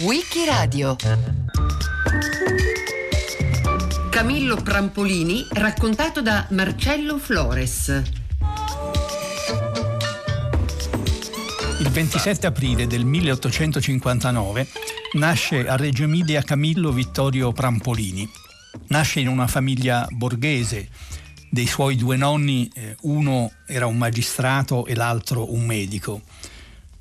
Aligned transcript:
Wikiradio 0.00 0.96
Camillo 4.10 4.56
Prampolini 4.56 5.46
raccontato 5.50 6.22
da 6.22 6.46
Marcello 6.50 7.18
Flores 7.18 8.02
Il 11.80 11.88
27 11.90 12.46
aprile 12.46 12.86
del 12.86 13.04
1859 13.04 14.68
nasce 15.14 15.66
a 15.66 15.76
Reggio 15.76 16.04
Emilia 16.04 16.40
Camillo 16.42 16.92
Vittorio 16.92 17.50
Prampolini. 17.52 18.30
Nasce 18.86 19.18
in 19.18 19.26
una 19.26 19.48
famiglia 19.48 20.06
borghese. 20.08 20.88
Dei 21.50 21.66
suoi 21.66 21.96
due 21.96 22.16
nonni, 22.16 22.70
eh, 22.72 22.96
uno 23.02 23.50
era 23.66 23.86
un 23.86 23.98
magistrato 23.98 24.86
e 24.86 24.94
l'altro 24.94 25.52
un 25.52 25.66
medico. 25.66 26.22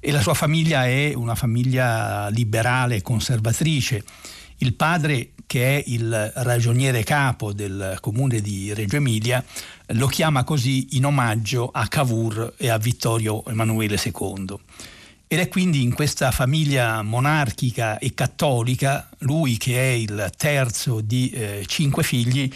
E 0.03 0.11
la 0.11 0.19
sua 0.19 0.33
famiglia 0.33 0.87
è 0.87 1.13
una 1.13 1.35
famiglia 1.35 2.27
liberale 2.29 2.95
e 2.95 3.01
conservatrice. 3.03 4.03
Il 4.57 4.73
padre, 4.73 5.33
che 5.45 5.77
è 5.77 5.83
il 5.85 6.31
ragioniere 6.37 7.03
capo 7.03 7.53
del 7.53 7.99
comune 8.01 8.41
di 8.41 8.73
Reggio 8.73 8.95
Emilia, 8.95 9.45
lo 9.89 10.07
chiama 10.07 10.43
così 10.43 10.97
in 10.97 11.05
omaggio 11.05 11.69
a 11.71 11.87
Cavour 11.87 12.55
e 12.57 12.69
a 12.69 12.79
Vittorio 12.79 13.45
Emanuele 13.45 14.01
II. 14.03 14.55
Ed 15.27 15.39
è 15.39 15.47
quindi 15.47 15.83
in 15.83 15.93
questa 15.93 16.31
famiglia 16.31 17.03
monarchica 17.03 17.99
e 17.99 18.15
cattolica, 18.15 19.07
lui 19.19 19.57
che 19.57 19.79
è 19.79 19.93
il 19.93 20.31
terzo 20.35 20.99
di 20.99 21.29
eh, 21.29 21.63
cinque 21.67 22.01
figli, 22.01 22.51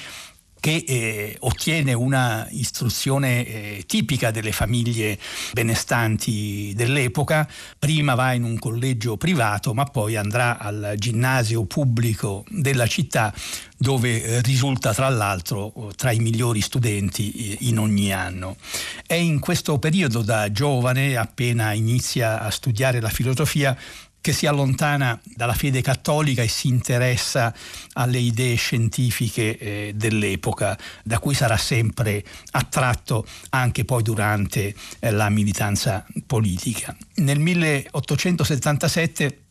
che 0.66 0.84
eh, 0.88 1.38
ottiene 1.42 1.94
una 1.94 2.48
istruzione 2.50 3.46
eh, 3.46 3.84
tipica 3.86 4.32
delle 4.32 4.52
famiglie 4.52 5.16
benestanti 5.54 6.74
dell'epoca. 6.76 7.48
Prima 7.78 8.16
va 8.16 8.34
in 8.34 8.42
un 8.42 8.58
collegio 8.58 9.16
privato, 9.16 9.76
ma 9.76 9.84
poi 9.84 10.16
andrà 10.16 10.58
al 10.58 10.96
ginnasio 10.98 11.66
pubblico 11.66 12.46
della 12.50 12.88
città 12.88 13.32
dove 13.78 14.24
eh, 14.24 14.42
risulta 14.42 14.92
tra 14.92 15.10
l'altro 15.10 15.92
tra 15.96 16.12
i 16.12 16.18
migliori 16.18 16.62
studenti 16.62 17.32
eh, 17.32 17.58
in 17.68 17.78
ogni 17.78 18.12
anno. 18.12 18.58
È 19.06 19.14
in 19.14 19.40
questo 19.40 19.78
periodo 19.78 20.24
da 20.24 20.52
giovane, 20.52 21.16
appena 21.16 21.74
inizia 21.74 22.40
a 22.40 22.50
studiare 22.50 23.00
la 23.02 23.10
filosofia, 23.10 23.78
che 24.26 24.34
si 24.34 24.48
allontana 24.48 25.22
dalla 25.36 25.54
fede 25.54 25.84
cattolica 25.84 26.42
e 26.42 26.48
si 26.48 26.68
interessa 26.68 27.54
alle 27.94 28.18
idee 28.18 28.56
scientifiche 28.56 29.56
eh, 29.56 29.92
dell'epoca, 29.94 30.76
da 31.04 31.20
cui 31.20 31.36
sarà 31.36 31.58
sempre 31.58 32.26
attratto 32.50 33.24
anche 33.50 33.86
poi 33.86 34.02
durante 34.02 34.74
eh, 34.98 35.12
la 35.12 35.30
militanza 35.30 36.04
politica. 36.26 36.98
Nel 37.18 37.38
1877 37.38 39.42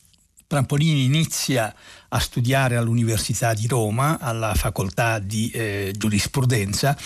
Trampolini 0.49 1.05
inizia 1.05 1.73
a 2.15 2.21
studiare 2.21 2.77
all'Università 2.77 3.55
di 3.55 3.67
Roma, 3.67 4.19
alla 4.21 4.55
facoltà 4.55 5.19
di 5.19 5.51
eh, 5.51 5.93
giurisprudenza, 5.97 6.97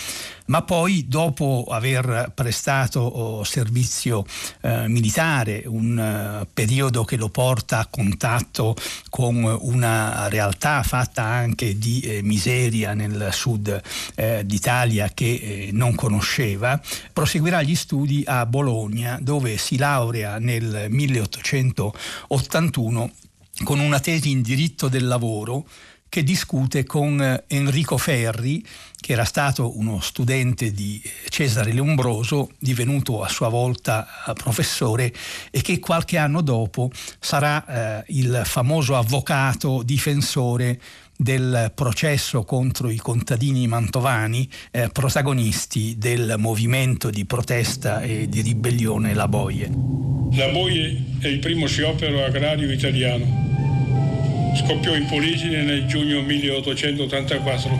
ma 0.45 0.61
poi 0.61 1.07
dopo 1.07 1.65
aver 1.69 2.31
prestato 2.33 2.99
oh, 2.99 3.43
servizio 3.43 4.25
eh, 4.61 4.87
militare, 4.87 5.63
un 5.65 6.41
uh, 6.41 6.47
periodo 6.51 7.03
che 7.03 7.17
lo 7.17 7.29
porta 7.29 7.77
a 7.79 7.87
contatto 7.87 8.75
con 9.09 9.43
una 9.43 10.27
realtà 10.27 10.81
fatta 10.83 11.23
anche 11.23 11.77
di 11.77 12.01
eh, 12.01 12.21
miseria 12.21 12.93
nel 12.93 13.29
sud 13.31 13.81
eh, 14.15 14.43
d'Italia 14.45 15.09
che 15.13 15.25
eh, 15.25 15.69
non 15.71 15.95
conosceva, 15.95 16.79
proseguirà 17.13 17.63
gli 17.63 17.75
studi 17.75 18.23
a 18.25 18.45
Bologna 18.45 19.17
dove 19.21 19.57
si 19.57 19.77
laurea 19.77 20.39
nel 20.39 20.87
1881 20.89 23.11
con 23.63 23.79
una 23.79 23.99
tesi 23.99 24.31
in 24.31 24.41
diritto 24.41 24.87
del 24.87 25.07
lavoro 25.07 25.65
che 26.09 26.23
discute 26.23 26.85
con 26.85 27.21
eh, 27.21 27.43
Enrico 27.47 27.97
Ferri, 27.97 28.65
che 28.99 29.13
era 29.13 29.23
stato 29.23 29.77
uno 29.77 30.01
studente 30.01 30.71
di 30.71 31.01
Cesare 31.29 31.71
Leombroso, 31.71 32.49
divenuto 32.57 33.23
a 33.23 33.29
sua 33.29 33.47
volta 33.47 34.07
eh, 34.27 34.33
professore 34.33 35.13
e 35.51 35.61
che 35.61 35.79
qualche 35.79 36.17
anno 36.17 36.41
dopo 36.41 36.89
sarà 37.19 37.99
eh, 37.99 38.03
il 38.07 38.41
famoso 38.43 38.97
avvocato 38.97 39.83
difensore 39.83 40.81
del 41.21 41.73
processo 41.75 42.43
contro 42.43 42.89
i 42.89 42.95
contadini 42.95 43.67
mantovani, 43.67 44.47
eh, 44.71 44.87
protagonisti 44.87 45.97
del 45.97 46.35
movimento 46.37 47.09
di 47.09 47.25
protesta 47.25 48.01
e 48.01 48.29
di 48.29 48.39
ribellione 48.39 49.13
La 49.13 49.27
Boie. 49.27 49.69
La 50.31 50.47
Boie 50.47 51.03
è 51.19 51.27
il 51.27 51.39
primo 51.39 51.67
sciopero 51.67 52.23
agrario 52.23 52.71
italiano 52.71 53.49
scoppiò 54.55 54.95
in 54.95 55.05
Poligine 55.05 55.63
nel 55.63 55.85
giugno 55.85 56.21
1884. 56.21 57.79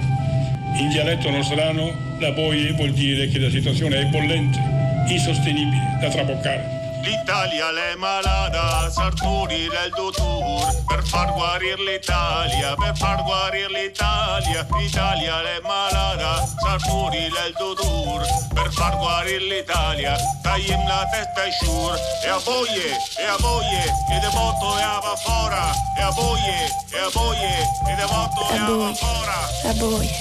In 0.79 0.89
dialetto 0.89 1.29
nostrano 1.29 2.17
la 2.19 2.31
boia 2.31 2.73
vuol 2.73 2.91
dire 2.91 3.27
che 3.27 3.39
la 3.39 3.49
situazione 3.49 3.99
è 3.99 4.05
bollente, 4.05 4.59
insostenibile, 5.07 5.97
da 5.99 6.09
traboccare. 6.09 6.78
L'Italia 7.01 7.71
l'è 7.71 7.95
malata, 7.95 8.89
Sartori 8.91 9.67
del 9.67 9.91
dottor, 9.95 10.83
per 10.85 11.03
far 11.03 11.31
guarire 11.33 11.81
l'Italia, 11.83 12.75
per 12.75 12.95
far 12.97 13.23
guarire 13.23 13.67
l'Italia. 13.69 14.67
L'Italia 14.77 15.41
l'è 15.41 15.59
malata, 15.63 16.45
Sartori 16.59 17.29
del 17.29 17.53
dottor, 17.57 18.25
per 18.53 18.71
far 18.71 18.97
guarire 18.97 19.45
l'Italia. 19.45 20.15
Tagliam 20.41 20.87
la 20.87 21.07
testa 21.11 21.43
e 21.45 21.51
sciur, 21.51 21.95
e 22.25 22.29
a 22.29 22.37
voglie, 22.37 22.97
e 23.17 23.25
a 23.25 23.37
voglie, 23.39 23.83
e 24.11 24.19
de 24.19 24.29
voto 24.29 24.77
e 24.77 24.81
a 24.81 24.99
va 24.99 25.15
fora, 25.15 25.71
e 25.97 26.01
a 26.01 26.09
voglie, 26.11 26.67
e 26.91 26.99
a 26.99 27.09
voglie, 27.13 27.57
e 27.87 27.95
de 27.95 28.05
voto 28.05 28.49
e 28.51 28.57
a 28.57 28.75
va 28.75 28.93
fora. 28.93 29.37
E 29.63 29.67
a 29.67 29.73
voglie, 29.73 30.19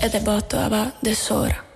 e 0.00 0.08
de 0.08 0.20
voto 0.20 0.56
e 0.56 0.62
a 0.62 0.68
va 0.68 0.92
de 1.00 1.14
sora. 1.14 1.69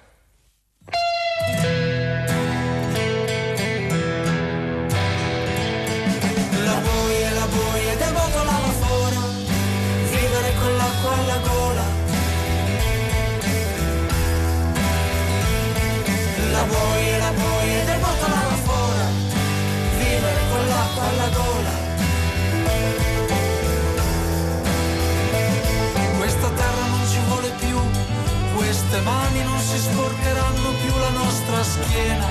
Mani 29.04 29.42
non 29.42 29.58
si 29.58 29.78
sporcheranno 29.78 30.70
più 30.82 30.98
la 30.98 31.10
nostra 31.10 31.62
schiena, 31.62 32.26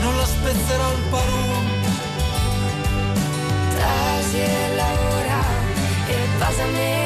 non 0.00 0.16
la 0.16 0.26
spezzerà 0.26 0.88
il 0.92 1.02
parum. 1.10 1.66
Trasi 3.74 4.38
e 4.38 4.74
lavora 4.76 5.40
e 6.06 6.16
basame 6.38 7.01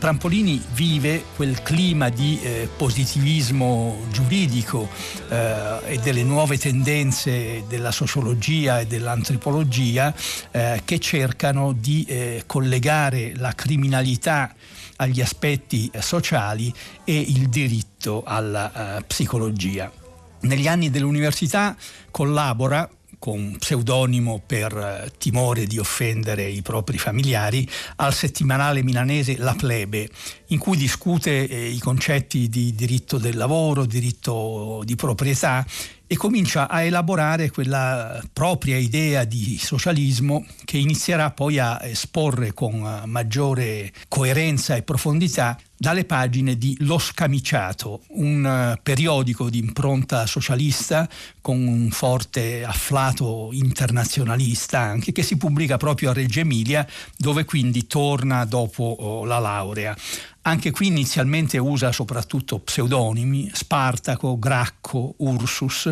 Trampolini 0.00 0.58
vive 0.72 1.24
quel 1.36 1.60
clima 1.62 2.08
di 2.08 2.40
eh, 2.40 2.70
positivismo 2.74 4.06
giuridico 4.10 4.88
eh, 5.28 5.78
e 5.88 5.98
delle 5.98 6.22
nuove 6.22 6.56
tendenze 6.56 7.64
della 7.68 7.90
sociologia 7.90 8.80
e 8.80 8.86
dell'antropologia 8.86 10.14
eh, 10.52 10.80
che 10.86 10.98
cercano 11.00 11.72
di 11.72 12.06
eh, 12.08 12.44
collegare 12.46 13.34
la 13.36 13.52
criminalità 13.52 14.54
agli 14.96 15.20
aspetti 15.20 15.90
sociali 15.98 16.72
e 17.04 17.20
il 17.20 17.50
diritto 17.50 18.22
alla 18.24 18.96
eh, 18.96 19.02
psicologia. 19.02 19.92
Negli 20.40 20.66
anni 20.66 20.88
dell'università 20.88 21.76
collabora 22.10 22.88
con 23.20 23.56
pseudonimo 23.58 24.42
per 24.44 24.76
eh, 24.76 25.12
timore 25.18 25.66
di 25.66 25.78
offendere 25.78 26.48
i 26.48 26.62
propri 26.62 26.98
familiari, 26.98 27.68
al 27.96 28.14
settimanale 28.14 28.82
milanese 28.82 29.36
La 29.36 29.54
Plebe, 29.54 30.08
in 30.46 30.58
cui 30.58 30.76
discute 30.76 31.46
eh, 31.46 31.68
i 31.68 31.78
concetti 31.78 32.48
di 32.48 32.74
diritto 32.74 33.18
del 33.18 33.36
lavoro, 33.36 33.84
diritto 33.84 34.82
di 34.84 34.96
proprietà 34.96 35.64
e 36.06 36.16
comincia 36.16 36.68
a 36.68 36.82
elaborare 36.82 37.50
quella 37.50 38.20
propria 38.32 38.76
idea 38.78 39.24
di 39.24 39.58
socialismo 39.58 40.44
che 40.64 40.78
inizierà 40.78 41.30
poi 41.30 41.60
a 41.60 41.78
esporre 41.84 42.52
con 42.52 42.74
eh, 42.84 43.06
maggiore 43.06 43.92
coerenza 44.08 44.74
e 44.74 44.82
profondità 44.82 45.56
dalle 45.80 46.04
pagine 46.04 46.58
di 46.58 46.76
Lo 46.80 46.98
Scamiciato, 46.98 48.02
un 48.08 48.44
eh, 48.44 48.78
periodico 48.82 49.48
di 49.48 49.56
impronta 49.56 50.26
socialista 50.26 51.08
con 51.40 51.66
un 51.66 51.88
forte 51.88 52.62
afflato 52.62 53.48
internazionalista 53.52 54.78
anche 54.78 55.10
che 55.10 55.22
si 55.22 55.38
pubblica 55.38 55.78
proprio 55.78 56.10
a 56.10 56.12
Reggio 56.12 56.40
Emilia 56.40 56.86
dove 57.16 57.46
quindi 57.46 57.86
torna 57.86 58.44
dopo 58.44 58.94
oh, 59.00 59.24
la 59.24 59.38
laurea. 59.38 59.96
Anche 60.42 60.70
qui 60.70 60.88
inizialmente 60.88 61.56
usa 61.56 61.92
soprattutto 61.92 62.58
pseudonimi, 62.58 63.50
Spartaco, 63.50 64.38
Gracco, 64.38 65.14
Ursus, 65.16 65.90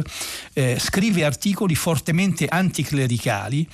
eh, 0.53 0.77
scrive 0.79 1.25
articoli 1.25 1.75
fortemente 1.75 2.45
anticlericali 2.47 3.67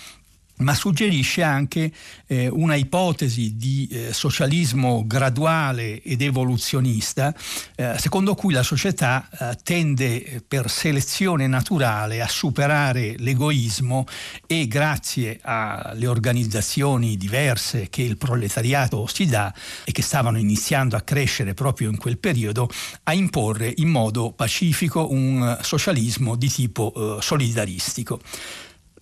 ma 0.58 0.74
suggerisce 0.74 1.42
anche 1.42 1.90
eh, 2.26 2.48
una 2.48 2.76
ipotesi 2.76 3.56
di 3.56 3.88
eh, 3.90 4.12
socialismo 4.12 5.04
graduale 5.06 6.00
ed 6.02 6.22
evoluzionista, 6.22 7.34
eh, 7.74 7.96
secondo 7.98 8.34
cui 8.34 8.52
la 8.52 8.62
società 8.62 9.28
eh, 9.30 9.58
tende 9.62 10.24
eh, 10.24 10.42
per 10.46 10.70
selezione 10.70 11.46
naturale 11.46 12.22
a 12.22 12.28
superare 12.28 13.16
l'egoismo 13.18 14.06
e 14.46 14.68
grazie 14.68 15.40
alle 15.42 16.06
organizzazioni 16.06 17.16
diverse 17.16 17.88
che 17.90 18.02
il 18.02 18.16
proletariato 18.16 19.06
si 19.06 19.26
dà 19.26 19.52
e 19.84 19.92
che 19.92 20.02
stavano 20.02 20.38
iniziando 20.38 20.96
a 20.96 21.00
crescere 21.00 21.54
proprio 21.54 21.90
in 21.90 21.96
quel 21.96 22.18
periodo, 22.18 22.68
a 23.04 23.12
imporre 23.12 23.72
in 23.76 23.88
modo 23.88 24.32
pacifico 24.32 25.10
un 25.10 25.58
socialismo 25.62 26.36
di 26.36 26.48
tipo 26.48 26.92
eh, 26.94 27.22
solidaristico. 27.22 28.20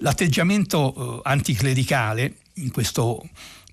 L'atteggiamento 0.03 0.95
eh, 0.95 1.21
anticlericale 1.23 2.39
in 2.55 2.73
questo 2.73 3.23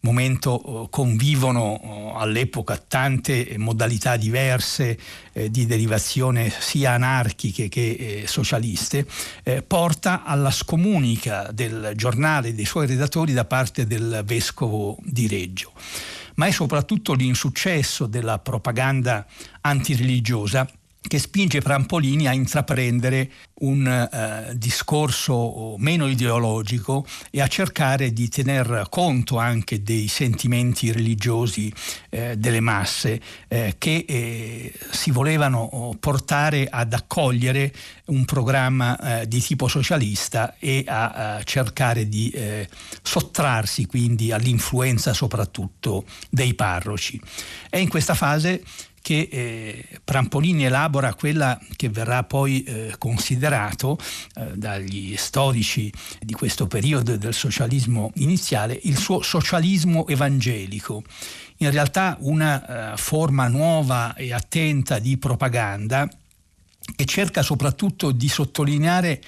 momento 0.01 0.83
eh, 0.83 0.87
convivono 0.91 1.81
eh, 1.81 2.21
all'epoca 2.21 2.77
tante 2.77 3.55
modalità 3.57 4.15
diverse 4.15 4.97
eh, 5.33 5.49
di 5.49 5.65
derivazione 5.65 6.51
sia 6.51 6.91
anarchiche 6.91 7.67
che 7.67 8.21
eh, 8.21 8.27
socialiste, 8.27 9.07
eh, 9.41 9.63
porta 9.63 10.23
alla 10.23 10.51
scomunica 10.51 11.49
del 11.51 11.93
giornale 11.95 12.49
e 12.49 12.53
dei 12.53 12.65
suoi 12.65 12.85
redattori 12.85 13.33
da 13.33 13.45
parte 13.45 13.87
del 13.87 14.21
vescovo 14.23 14.97
di 15.01 15.27
Reggio. 15.27 15.73
Ma 16.35 16.45
è 16.45 16.51
soprattutto 16.51 17.13
l'insuccesso 17.13 18.05
della 18.05 18.37
propaganda 18.37 19.25
antireligiosa 19.61 20.69
che 21.01 21.17
spinge 21.17 21.61
Prampolini 21.61 22.27
a 22.27 22.33
intraprendere 22.33 23.31
un 23.59 23.87
eh, 23.87 24.55
discorso 24.55 25.75
meno 25.77 26.07
ideologico 26.07 27.05
e 27.31 27.41
a 27.41 27.47
cercare 27.47 28.11
di 28.13 28.29
tener 28.29 28.87
conto 28.89 29.37
anche 29.37 29.83
dei 29.83 30.07
sentimenti 30.07 30.91
religiosi 30.91 31.73
eh, 32.09 32.35
delle 32.37 32.59
masse 32.59 33.19
eh, 33.47 33.75
che 33.77 34.05
eh, 34.07 34.73
si 34.91 35.11
volevano 35.11 35.95
portare 35.99 36.67
ad 36.69 36.93
accogliere 36.93 37.73
un 38.05 38.25
programma 38.25 39.21
eh, 39.21 39.27
di 39.27 39.41
tipo 39.41 39.67
socialista 39.67 40.55
e 40.59 40.83
a, 40.87 41.35
a 41.37 41.43
cercare 41.43 42.07
di 42.07 42.29
eh, 42.29 42.67
sottrarsi 43.01 43.85
quindi 43.85 44.31
all'influenza 44.31 45.13
soprattutto 45.13 46.05
dei 46.29 46.53
parroci. 46.53 47.19
È 47.69 47.77
in 47.77 47.89
questa 47.89 48.13
fase 48.13 48.63
che 49.01 49.99
Prampolini 50.03 50.65
elabora 50.65 51.13
quella 51.13 51.59
che 51.75 51.89
verrà 51.89 52.23
poi 52.23 52.63
eh, 52.63 52.95
considerato 53.49 53.97
eh, 54.35 54.51
dagli 54.55 55.15
storici 55.17 55.91
di 56.19 56.33
questo 56.33 56.67
periodo 56.67 57.17
del 57.17 57.33
socialismo 57.33 58.11
iniziale 58.15 58.79
il 58.83 58.97
suo 58.97 59.21
socialismo 59.21 60.07
evangelico. 60.07 61.03
In 61.57 61.71
realtà 61.71 62.17
una 62.21 62.93
eh, 62.93 62.97
forma 62.97 63.47
nuova 63.47 64.13
e 64.13 64.31
attenta 64.31 64.99
di 64.99 65.17
propaganda 65.17 66.07
che 66.95 67.05
cerca 67.05 67.41
soprattutto 67.41 68.11
di 68.11 68.29
sottolineare 68.29 69.21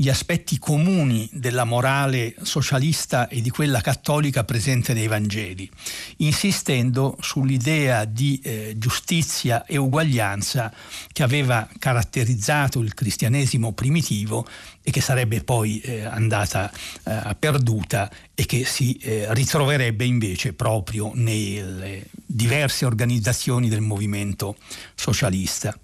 gli 0.00 0.08
aspetti 0.08 0.58
comuni 0.58 1.28
della 1.30 1.64
morale 1.64 2.34
socialista 2.40 3.28
e 3.28 3.42
di 3.42 3.50
quella 3.50 3.82
cattolica 3.82 4.44
presente 4.44 4.94
nei 4.94 5.08
Vangeli, 5.08 5.70
insistendo 6.18 7.18
sull'idea 7.20 8.06
di 8.06 8.40
eh, 8.42 8.72
giustizia 8.78 9.66
e 9.66 9.76
uguaglianza 9.76 10.72
che 11.12 11.22
aveva 11.22 11.68
caratterizzato 11.78 12.80
il 12.80 12.94
cristianesimo 12.94 13.72
primitivo 13.72 14.46
e 14.82 14.90
che 14.90 15.02
sarebbe 15.02 15.44
poi 15.44 15.80
eh, 15.80 16.04
andata 16.04 16.72
eh, 17.04 17.36
perduta 17.38 18.10
e 18.34 18.46
che 18.46 18.64
si 18.64 18.94
eh, 18.94 19.26
ritroverebbe 19.34 20.06
invece 20.06 20.54
proprio 20.54 21.10
nelle 21.12 22.06
diverse 22.24 22.86
organizzazioni 22.86 23.68
del 23.68 23.82
movimento 23.82 24.56
socialista. 24.94 25.78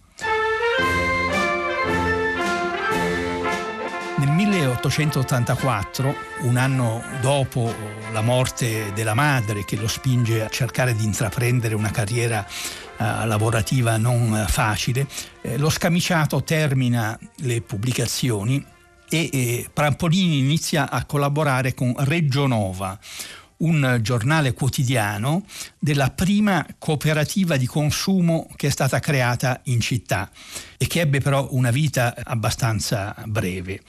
1884, 4.66 6.14
un 6.40 6.56
anno 6.56 7.02
dopo 7.20 7.72
la 8.12 8.20
morte 8.20 8.92
della 8.94 9.14
madre 9.14 9.64
che 9.64 9.76
lo 9.76 9.86
spinge 9.86 10.44
a 10.44 10.48
cercare 10.48 10.94
di 10.94 11.04
intraprendere 11.04 11.76
una 11.76 11.92
carriera 11.92 12.44
uh, 12.44 13.26
lavorativa 13.26 13.96
non 13.96 14.44
facile, 14.48 15.06
eh, 15.42 15.56
lo 15.56 15.70
scamiciato 15.70 16.42
termina 16.42 17.16
le 17.36 17.60
pubblicazioni 17.60 18.64
e 19.08 19.30
eh, 19.32 19.70
Prampolini 19.72 20.38
inizia 20.38 20.90
a 20.90 21.04
collaborare 21.04 21.72
con 21.72 21.94
Reggio 21.98 22.48
Nova, 22.48 22.98
un 23.58 24.00
giornale 24.02 24.52
quotidiano 24.52 25.44
della 25.78 26.10
prima 26.10 26.66
cooperativa 26.78 27.56
di 27.56 27.66
consumo 27.66 28.48
che 28.56 28.66
è 28.66 28.70
stata 28.70 28.98
creata 28.98 29.60
in 29.64 29.80
città 29.80 30.28
e 30.76 30.88
che 30.88 31.00
ebbe 31.00 31.20
però 31.20 31.46
una 31.52 31.70
vita 31.70 32.14
abbastanza 32.24 33.14
breve. 33.26 33.80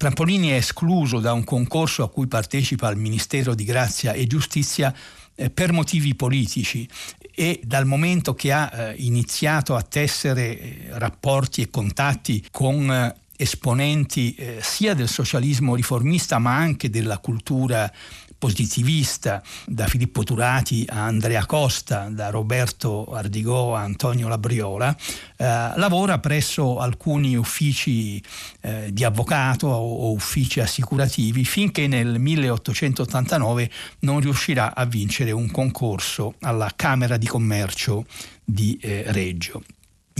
Trampolini 0.00 0.48
è 0.48 0.54
escluso 0.54 1.20
da 1.20 1.34
un 1.34 1.44
concorso 1.44 2.02
a 2.02 2.08
cui 2.08 2.26
partecipa 2.26 2.88
il 2.88 2.96
Ministero 2.96 3.54
di 3.54 3.64
Grazia 3.64 4.12
e 4.12 4.26
Giustizia 4.26 4.94
eh, 5.34 5.50
per 5.50 5.74
motivi 5.74 6.14
politici 6.14 6.88
e 7.34 7.60
dal 7.62 7.84
momento 7.84 8.32
che 8.32 8.50
ha 8.50 8.70
eh, 8.72 8.94
iniziato 8.96 9.76
a 9.76 9.82
tessere 9.82 10.58
eh, 10.58 10.86
rapporti 10.92 11.60
e 11.60 11.68
contatti 11.68 12.42
con 12.50 13.14
esponenti 13.36 14.36
sia 14.60 14.94
del 14.94 15.08
socialismo 15.08 15.74
riformista 15.74 16.38
ma 16.38 16.56
anche 16.56 16.88
della 16.88 17.18
cultura 17.18 17.90
positivista, 18.40 19.42
da 19.66 19.86
Filippo 19.86 20.24
Turati 20.24 20.86
a 20.88 21.04
Andrea 21.04 21.44
Costa, 21.44 22.08
da 22.08 22.30
Roberto 22.30 23.04
Ardigò 23.04 23.76
a 23.76 23.82
Antonio 23.82 24.28
Labriola, 24.28 24.96
eh, 25.36 25.44
lavora 25.76 26.18
presso 26.18 26.78
alcuni 26.78 27.36
uffici 27.36 28.20
eh, 28.62 28.88
di 28.92 29.04
avvocato 29.04 29.66
o, 29.66 30.08
o 30.08 30.12
uffici 30.12 30.58
assicurativi 30.60 31.44
finché 31.44 31.86
nel 31.86 32.18
1889 32.18 33.70
non 34.00 34.20
riuscirà 34.20 34.74
a 34.74 34.86
vincere 34.86 35.32
un 35.32 35.50
concorso 35.50 36.34
alla 36.40 36.72
Camera 36.74 37.18
di 37.18 37.26
Commercio 37.26 38.06
di 38.42 38.78
eh, 38.80 39.04
Reggio. 39.08 39.62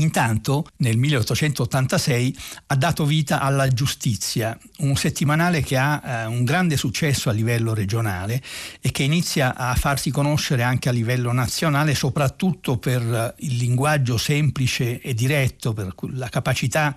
Intanto 0.00 0.66
nel 0.78 0.96
1886 0.96 2.36
ha 2.66 2.74
dato 2.76 3.04
vita 3.04 3.40
alla 3.40 3.68
Giustizia, 3.68 4.58
un 4.78 4.96
settimanale 4.96 5.60
che 5.60 5.76
ha 5.76 6.02
eh, 6.02 6.26
un 6.26 6.42
grande 6.42 6.78
successo 6.78 7.28
a 7.28 7.32
livello 7.32 7.74
regionale 7.74 8.42
e 8.80 8.90
che 8.92 9.02
inizia 9.02 9.54
a 9.54 9.74
farsi 9.74 10.10
conoscere 10.10 10.62
anche 10.62 10.88
a 10.88 10.92
livello 10.92 11.32
nazionale, 11.32 11.94
soprattutto 11.94 12.78
per 12.78 13.34
il 13.38 13.56
linguaggio 13.56 14.16
semplice 14.16 15.00
e 15.00 15.12
diretto, 15.12 15.74
per 15.74 15.94
la 16.12 16.28
capacità 16.28 16.96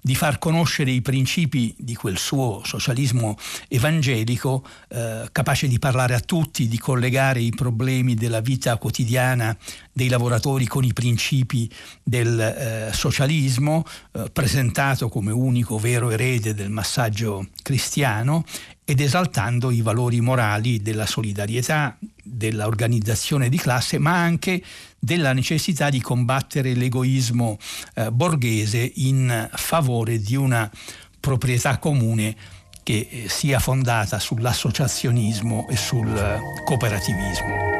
di 0.00 0.14
far 0.14 0.38
conoscere 0.38 0.90
i 0.90 1.02
principi 1.02 1.74
di 1.76 1.94
quel 1.94 2.16
suo 2.16 2.62
socialismo 2.64 3.36
evangelico, 3.68 4.64
eh, 4.88 5.28
capace 5.32 5.66
di 5.66 5.78
parlare 5.78 6.14
a 6.14 6.20
tutti, 6.20 6.68
di 6.68 6.78
collegare 6.78 7.40
i 7.40 7.50
problemi 7.50 8.14
della 8.14 8.40
vita 8.40 8.76
quotidiana 8.76 9.56
dei 9.98 10.08
lavoratori 10.08 10.64
con 10.64 10.84
i 10.84 10.92
principi 10.92 11.68
del 12.04 12.38
eh, 12.38 12.92
socialismo, 12.92 13.84
eh, 14.12 14.30
presentato 14.32 15.08
come 15.08 15.32
unico 15.32 15.76
vero 15.76 16.10
erede 16.10 16.54
del 16.54 16.70
massaggio 16.70 17.48
cristiano 17.64 18.44
ed 18.84 19.00
esaltando 19.00 19.72
i 19.72 19.80
valori 19.80 20.20
morali 20.20 20.80
della 20.80 21.04
solidarietà, 21.04 21.98
dell'organizzazione 22.22 23.48
di 23.48 23.58
classe, 23.58 23.98
ma 23.98 24.14
anche 24.22 24.62
della 25.00 25.32
necessità 25.32 25.90
di 25.90 26.00
combattere 26.00 26.74
l'egoismo 26.74 27.58
eh, 27.94 28.12
borghese 28.12 28.92
in 28.94 29.50
favore 29.52 30.20
di 30.20 30.36
una 30.36 30.70
proprietà 31.18 31.78
comune 31.78 32.36
che 32.84 33.08
eh, 33.10 33.28
sia 33.28 33.58
fondata 33.58 34.20
sull'associazionismo 34.20 35.66
e 35.68 35.76
sul 35.76 36.16
eh, 36.16 36.38
cooperativismo. 36.64 37.77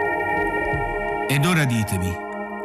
Ed 1.30 1.44
ora 1.44 1.66
ditemi, 1.66 2.10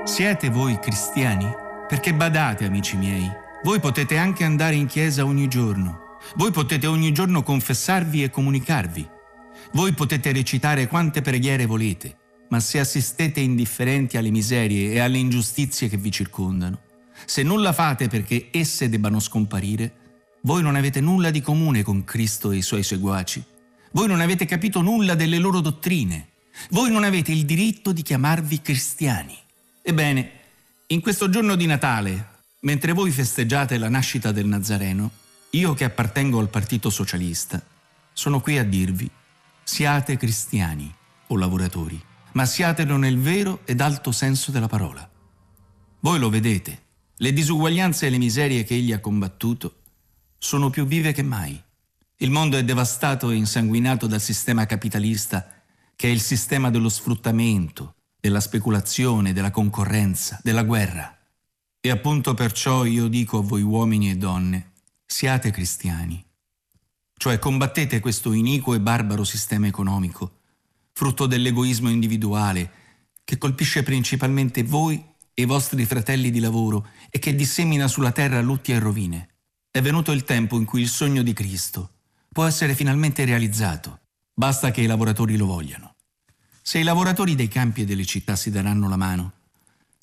siete 0.06 0.50
voi 0.50 0.80
cristiani? 0.80 1.54
Perché 1.86 2.14
badate, 2.14 2.64
amici 2.64 2.96
miei, 2.96 3.30
voi 3.62 3.82
potete 3.82 4.18
anche 4.18 4.46
andare 4.46 4.76
in 4.76 4.86
chiesa 4.86 5.26
ogni 5.26 5.50
giorno, 5.50 6.18
voi 6.38 6.50
potete 6.52 6.88
ogni 6.88 7.12
giorno 7.12 7.44
confessarvi 7.44 8.24
e 8.24 8.30
comunicarvi, 8.30 9.06
voi 9.74 9.92
potete 9.92 10.32
recitare 10.32 10.88
quante 10.88 11.22
preghiere 11.22 11.66
volete, 11.66 12.18
ma 12.48 12.62
se 12.62 12.80
assistete 12.80 13.42
indifferenti 13.42 14.16
alle 14.16 14.32
miserie 14.32 14.94
e 14.94 15.00
alle 15.00 15.18
ingiustizie 15.18 15.90
che 15.90 15.98
vi 15.98 16.10
circondano, 16.10 16.80
se 17.26 17.44
nulla 17.44 17.74
fate 17.74 18.08
perché 18.08 18.48
esse 18.50 18.88
debbano 18.88 19.20
scomparire, 19.20 19.94
voi 20.44 20.62
non 20.62 20.78
avete 20.78 21.02
nulla 21.02 21.32
di 21.32 21.42
comune 21.42 21.84
con 21.84 22.06
Cristo 22.06 22.52
e 22.52 22.58
i 22.58 22.62
suoi 22.62 22.84
seguaci. 22.84 23.44
Voi 23.92 24.08
non 24.08 24.22
avete 24.22 24.46
capito 24.46 24.80
nulla 24.80 25.16
delle 25.16 25.38
loro 25.38 25.60
dottrine. 25.60 26.30
Voi 26.70 26.92
non 26.92 27.04
avete 27.04 27.32
il 27.32 27.46
diritto 27.46 27.92
di 27.92 28.02
chiamarvi 28.02 28.62
cristiani. 28.62 29.38
Ebbene, 29.82 30.32
in 30.88 31.02
questo 31.02 31.30
giorno 31.30 31.56
di 31.56 31.66
Natale, 31.66 32.28
mentre 32.62 32.94
voi 32.94 33.12
festeggiate 33.12 33.78
la 33.78 33.90
nascita 33.90 34.32
del 34.32 34.46
Nazareno, 34.46 35.12
io 35.52 35.74
che 35.74 35.84
appartengo 35.84 36.40
al 36.40 36.50
Partito 36.50 36.90
Socialista, 36.90 37.62
sono 38.12 38.42
qui 38.42 38.58
a 38.58 38.64
dirvi, 38.64 39.10
siate 39.64 40.18
cristiani 40.18 40.94
o 41.28 41.38
lavoratori, 41.38 42.02
ma 42.34 42.46
siatelo 42.46 42.98
nel 42.98 43.20
vero 43.20 43.62
ed 43.66 43.82
alto 43.82 44.12
senso 44.12 44.52
della 44.52 44.68
parola. 44.68 45.08
Voi 46.00 46.20
lo 46.20 46.30
vedete, 46.30 46.82
le 47.18 47.34
disuguaglianze 47.34 48.08
e 48.08 48.10
le 48.10 48.18
miserie 48.18 48.64
che 48.64 48.74
egli 48.74 48.92
ha 48.92 49.00
combattuto 49.00 49.82
sono 50.38 50.70
più 50.70 50.86
vive 50.86 51.14
che 51.14 51.24
mai. 51.24 51.62
Il 52.18 52.30
mondo 52.30 52.58
è 52.58 52.64
devastato 52.64 53.30
e 53.30 53.36
insanguinato 53.36 54.08
dal 54.08 54.20
sistema 54.20 54.66
capitalista, 54.66 55.63
che 55.96 56.08
è 56.08 56.12
il 56.12 56.22
sistema 56.22 56.70
dello 56.70 56.90
sfruttamento, 56.90 57.96
della 58.20 58.40
speculazione, 58.40 59.34
della 59.34 59.52
concorrenza, 59.52 60.40
della 60.44 60.64
guerra. 60.64 61.18
E 61.80 61.90
appunto 61.90 62.34
perciò 62.34 62.86
io 62.86 63.08
dico 63.08 63.40
a 63.40 63.42
voi 63.42 63.62
uomini 63.62 64.10
e 64.10 64.16
donne, 64.16 64.72
siate 65.06 65.52
cristiani. 65.52 66.24
Cioè 67.16 67.40
combattete 67.40 68.00
questo 68.00 68.32
iniquo 68.34 68.74
e 68.74 68.80
barbaro 68.80 69.24
sistema 69.24 69.68
economico, 69.68 70.40
frutto 70.94 71.26
dell'egoismo 71.26 71.90
individuale, 71.90 72.72
che 73.24 73.38
colpisce 73.38 73.84
principalmente 73.84 74.64
voi 74.64 75.04
e 75.34 75.42
i 75.42 75.46
vostri 75.46 75.86
fratelli 75.86 76.32
di 76.32 76.40
lavoro 76.40 76.88
e 77.10 77.20
che 77.20 77.36
dissemina 77.36 77.88
sulla 77.88 78.12
terra 78.12 78.42
lutti 78.42 78.72
e 78.72 78.80
rovine. 78.80 79.30
È 79.72 79.82
venuto 79.82 80.12
il 80.12 80.24
tempo 80.24 80.58
in 80.58 80.66
cui 80.66 80.82
il 80.82 80.90
sogno 80.90 81.24
di 81.24 81.34
Cristo 81.34 81.90
può 82.32 82.46
essere 82.46 82.76
finalmente 82.76 83.26
realizzato. 83.26 84.00
Basta 84.36 84.72
che 84.72 84.82
i 84.82 84.88
lavoratori 84.88 85.38
lo 85.38 85.46
vogliano. 85.46 85.96
Se 86.62 86.80
i 86.80 86.84
lavoratori 86.84 87.36
dei 87.36 87.48
campi 87.48 87.82
e 87.82 87.86
delle 87.86 88.06
città 88.06 88.36
si 88.36 88.50
daranno 88.50 88.90
la 88.90 88.98
mano, 88.98 89.34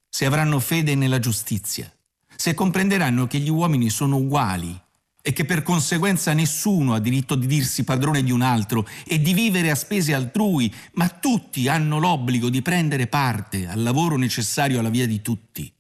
se 0.08 0.24
avranno 0.24 0.60
fede 0.60 0.94
nella 0.94 1.18
giustizia, 1.18 1.92
se 2.36 2.54
comprenderanno 2.54 3.26
che 3.26 3.38
gli 3.38 3.48
uomini 3.48 3.90
sono 3.90 4.16
uguali 4.16 4.78
e 5.20 5.32
che 5.32 5.44
per 5.44 5.62
conseguenza 5.62 6.32
nessuno 6.32 6.94
ha 6.94 7.00
diritto 7.00 7.34
di 7.34 7.46
dirsi 7.46 7.82
padrone 7.82 8.22
di 8.22 8.30
un 8.30 8.42
altro 8.42 8.86
e 9.04 9.20
di 9.20 9.34
vivere 9.34 9.70
a 9.70 9.74
spese 9.74 10.14
altrui, 10.14 10.72
ma 10.92 11.08
tutti 11.08 11.66
hanno 11.66 11.98
l'obbligo 11.98 12.48
di 12.50 12.62
prendere 12.62 13.08
parte 13.08 13.66
al 13.66 13.82
lavoro 13.82 14.16
necessario 14.16 14.78
alla 14.78 14.90
via 14.90 15.06
di 15.06 15.20
tutti, 15.20 15.72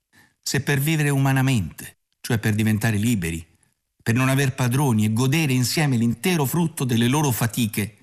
se 0.42 0.60
per 0.60 0.80
vivere 0.80 1.10
umanamente, 1.10 1.98
cioè 2.20 2.38
per 2.38 2.54
diventare 2.54 2.96
liberi, 2.96 3.46
per 4.02 4.14
non 4.14 4.28
aver 4.28 4.54
padroni 4.54 5.04
e 5.04 5.12
godere 5.12 5.52
insieme 5.52 5.96
l'intero 5.96 6.44
frutto 6.44 6.84
delle 6.84 7.06
loro 7.06 7.30
fatiche, 7.30 7.94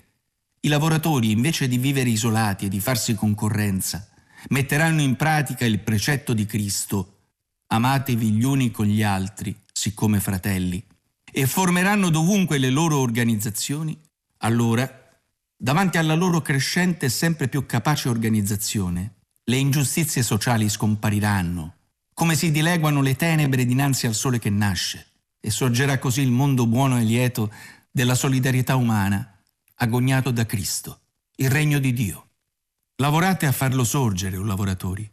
i 0.60 0.68
lavoratori, 0.68 1.30
invece 1.30 1.68
di 1.68 1.78
vivere 1.78 2.10
isolati 2.10 2.66
e 2.66 2.68
di 2.68 2.80
farsi 2.80 3.14
concorrenza, 3.14 4.08
metteranno 4.48 5.00
in 5.00 5.16
pratica 5.16 5.64
il 5.64 5.80
precetto 5.80 6.32
di 6.32 6.46
Cristo, 6.46 7.18
amatevi 7.68 8.30
gli 8.30 8.44
uni 8.44 8.70
con 8.70 8.86
gli 8.86 9.02
altri, 9.02 9.56
siccome 9.72 10.20
fratelli, 10.20 10.84
e 11.30 11.46
formeranno 11.46 12.10
dovunque 12.10 12.58
le 12.58 12.70
loro 12.70 12.98
organizzazioni, 12.98 13.96
allora, 14.38 14.90
davanti 15.56 15.98
alla 15.98 16.14
loro 16.14 16.40
crescente 16.40 17.06
e 17.06 17.10
sempre 17.10 17.48
più 17.48 17.66
capace 17.66 18.08
organizzazione, 18.08 19.14
le 19.44 19.56
ingiustizie 19.56 20.22
sociali 20.22 20.68
scompariranno, 20.68 21.74
come 22.14 22.34
si 22.34 22.50
dileguano 22.50 23.00
le 23.00 23.14
tenebre 23.16 23.64
dinanzi 23.64 24.06
al 24.06 24.14
sole 24.14 24.38
che 24.38 24.50
nasce, 24.50 25.06
e 25.40 25.50
sorgerà 25.50 25.98
così 25.98 26.22
il 26.22 26.30
mondo 26.30 26.66
buono 26.66 26.98
e 26.98 27.04
lieto 27.04 27.52
della 27.90 28.14
solidarietà 28.14 28.74
umana 28.74 29.37
agognato 29.80 30.30
da 30.30 30.44
Cristo, 30.46 31.00
il 31.36 31.50
regno 31.50 31.78
di 31.78 31.92
Dio. 31.92 32.26
Lavorate 32.96 33.46
a 33.46 33.52
farlo 33.52 33.84
sorgere, 33.84 34.36
o 34.36 34.42
lavoratori. 34.42 35.08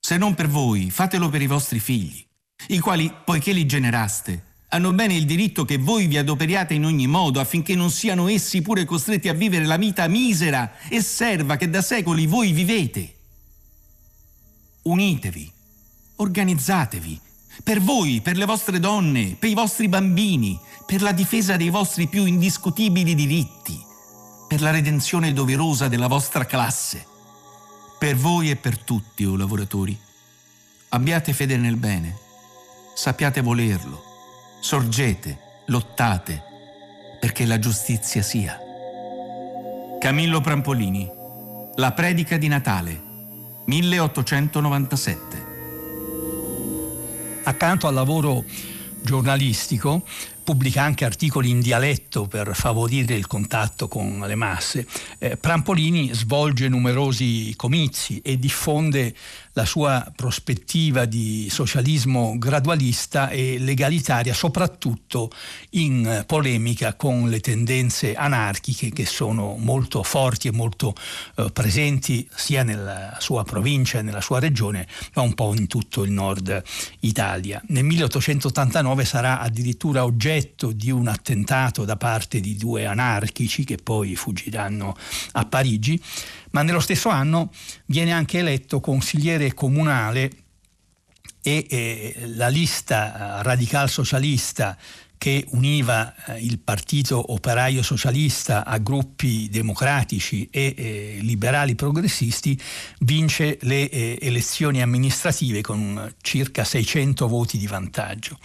Se 0.00 0.16
non 0.16 0.34
per 0.34 0.48
voi, 0.48 0.90
fatelo 0.90 1.28
per 1.28 1.42
i 1.42 1.46
vostri 1.46 1.78
figli, 1.78 2.24
i 2.68 2.78
quali, 2.80 3.12
poiché 3.24 3.52
li 3.52 3.66
generaste, 3.66 4.46
hanno 4.70 4.92
bene 4.92 5.14
il 5.14 5.24
diritto 5.24 5.64
che 5.64 5.78
voi 5.78 6.06
vi 6.06 6.18
adoperiate 6.18 6.74
in 6.74 6.84
ogni 6.84 7.06
modo 7.06 7.38
affinché 7.38 7.74
non 7.74 7.90
siano 7.90 8.28
essi 8.28 8.60
pure 8.60 8.84
costretti 8.84 9.28
a 9.28 9.32
vivere 9.32 9.64
la 9.64 9.76
vita 9.76 10.06
misera 10.08 10.72
e 10.88 11.00
serva 11.00 11.56
che 11.56 11.70
da 11.70 11.80
secoli 11.80 12.26
voi 12.26 12.50
vivete. 12.52 13.14
Unitevi, 14.82 15.50
organizzatevi, 16.16 17.20
per 17.62 17.80
voi, 17.80 18.20
per 18.20 18.36
le 18.36 18.44
vostre 18.46 18.80
donne, 18.80 19.36
per 19.38 19.48
i 19.48 19.54
vostri 19.54 19.88
bambini, 19.88 20.58
per 20.84 21.02
la 21.02 21.12
difesa 21.12 21.56
dei 21.56 21.70
vostri 21.70 22.08
più 22.08 22.24
indiscutibili 22.24 23.14
diritti 23.14 23.86
per 24.48 24.62
la 24.62 24.70
redenzione 24.70 25.34
doverosa 25.34 25.88
della 25.88 26.06
vostra 26.06 26.46
classe, 26.46 27.06
per 27.98 28.16
voi 28.16 28.48
e 28.50 28.56
per 28.56 28.78
tutti, 28.78 29.26
o 29.26 29.32
oh 29.32 29.36
lavoratori. 29.36 29.96
Abbiate 30.88 31.34
fede 31.34 31.58
nel 31.58 31.76
bene, 31.76 32.16
sappiate 32.94 33.42
volerlo, 33.42 34.02
sorgete, 34.60 35.38
lottate, 35.66 36.42
perché 37.20 37.44
la 37.44 37.58
giustizia 37.58 38.22
sia. 38.22 38.58
Camillo 40.00 40.40
Prampolini, 40.40 41.06
La 41.74 41.92
predica 41.92 42.38
di 42.38 42.48
Natale, 42.48 43.02
1897. 43.66 45.46
Accanto 47.44 47.86
al 47.86 47.94
lavoro 47.94 48.44
giornalistico, 49.02 50.04
pubblica 50.48 50.82
anche 50.82 51.04
articoli 51.04 51.50
in 51.50 51.60
dialetto 51.60 52.26
per 52.26 52.52
favorire 52.54 53.12
il 53.14 53.26
contatto 53.26 53.86
con 53.86 54.24
le 54.26 54.34
masse. 54.34 54.86
Eh, 55.18 55.36
Prampolini 55.36 56.14
svolge 56.14 56.70
numerosi 56.70 57.52
comizi 57.54 58.22
e 58.24 58.38
diffonde 58.38 59.14
la 59.52 59.66
sua 59.66 60.10
prospettiva 60.14 61.04
di 61.04 61.48
socialismo 61.50 62.38
gradualista 62.38 63.28
e 63.28 63.58
legalitaria, 63.58 64.32
soprattutto 64.32 65.30
in 65.70 66.22
polemica 66.26 66.94
con 66.94 67.28
le 67.28 67.40
tendenze 67.40 68.14
anarchiche 68.14 68.90
che 68.90 69.04
sono 69.04 69.56
molto 69.58 70.02
forti 70.04 70.48
e 70.48 70.52
molto 70.52 70.94
eh, 71.36 71.50
presenti 71.52 72.26
sia 72.34 72.62
nella 72.62 73.16
sua 73.18 73.42
provincia 73.42 73.98
e 73.98 74.02
nella 74.02 74.20
sua 74.20 74.38
regione, 74.38 74.86
ma 75.14 75.22
un 75.22 75.34
po' 75.34 75.52
in 75.54 75.66
tutto 75.66 76.04
il 76.04 76.12
nord 76.12 76.62
Italia. 77.00 77.60
Nel 77.66 77.84
1889 77.84 79.04
sarà 79.04 79.40
addirittura 79.40 80.04
oggetto 80.04 80.36
di 80.72 80.90
un 80.90 81.08
attentato 81.08 81.84
da 81.84 81.96
parte 81.96 82.40
di 82.40 82.56
due 82.56 82.86
anarchici 82.86 83.64
che 83.64 83.76
poi 83.76 84.16
fuggiranno 84.16 84.96
a 85.32 85.44
Parigi 85.44 86.00
ma 86.50 86.62
nello 86.62 86.80
stesso 86.80 87.08
anno 87.08 87.52
viene 87.86 88.12
anche 88.12 88.38
eletto 88.38 88.80
consigliere 88.80 89.54
comunale 89.54 90.30
e 91.42 91.66
eh, 91.68 92.14
la 92.34 92.48
lista 92.48 93.38
eh, 93.38 93.42
radical 93.42 93.88
socialista 93.88 94.76
che 95.18 95.44
univa 95.50 96.14
eh, 96.24 96.38
il 96.38 96.60
partito 96.60 97.32
operaio 97.32 97.82
socialista 97.82 98.64
a 98.64 98.78
gruppi 98.78 99.48
democratici 99.50 100.48
e 100.50 100.74
eh, 100.76 101.18
liberali 101.20 101.74
progressisti 101.74 102.58
vince 103.00 103.58
le 103.62 103.90
eh, 103.90 104.18
elezioni 104.22 104.80
amministrative 104.80 105.60
con 105.60 106.14
circa 106.22 106.64
600 106.64 107.26
voti 107.28 107.58
di 107.58 107.66
vantaggio. 107.66 108.38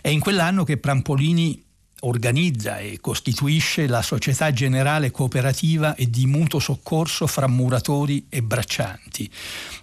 È 0.00 0.08
in 0.08 0.20
quell'anno 0.20 0.64
che 0.64 0.78
Prampolini 0.78 1.62
organizza 2.04 2.78
e 2.78 2.98
costituisce 3.00 3.86
la 3.86 4.02
Società 4.02 4.52
Generale 4.52 5.10
Cooperativa 5.10 5.94
e 5.94 6.08
di 6.10 6.26
Mutuo 6.26 6.58
Soccorso 6.58 7.26
fra 7.26 7.46
Muratori 7.46 8.26
e 8.28 8.42
Braccianti, 8.42 9.30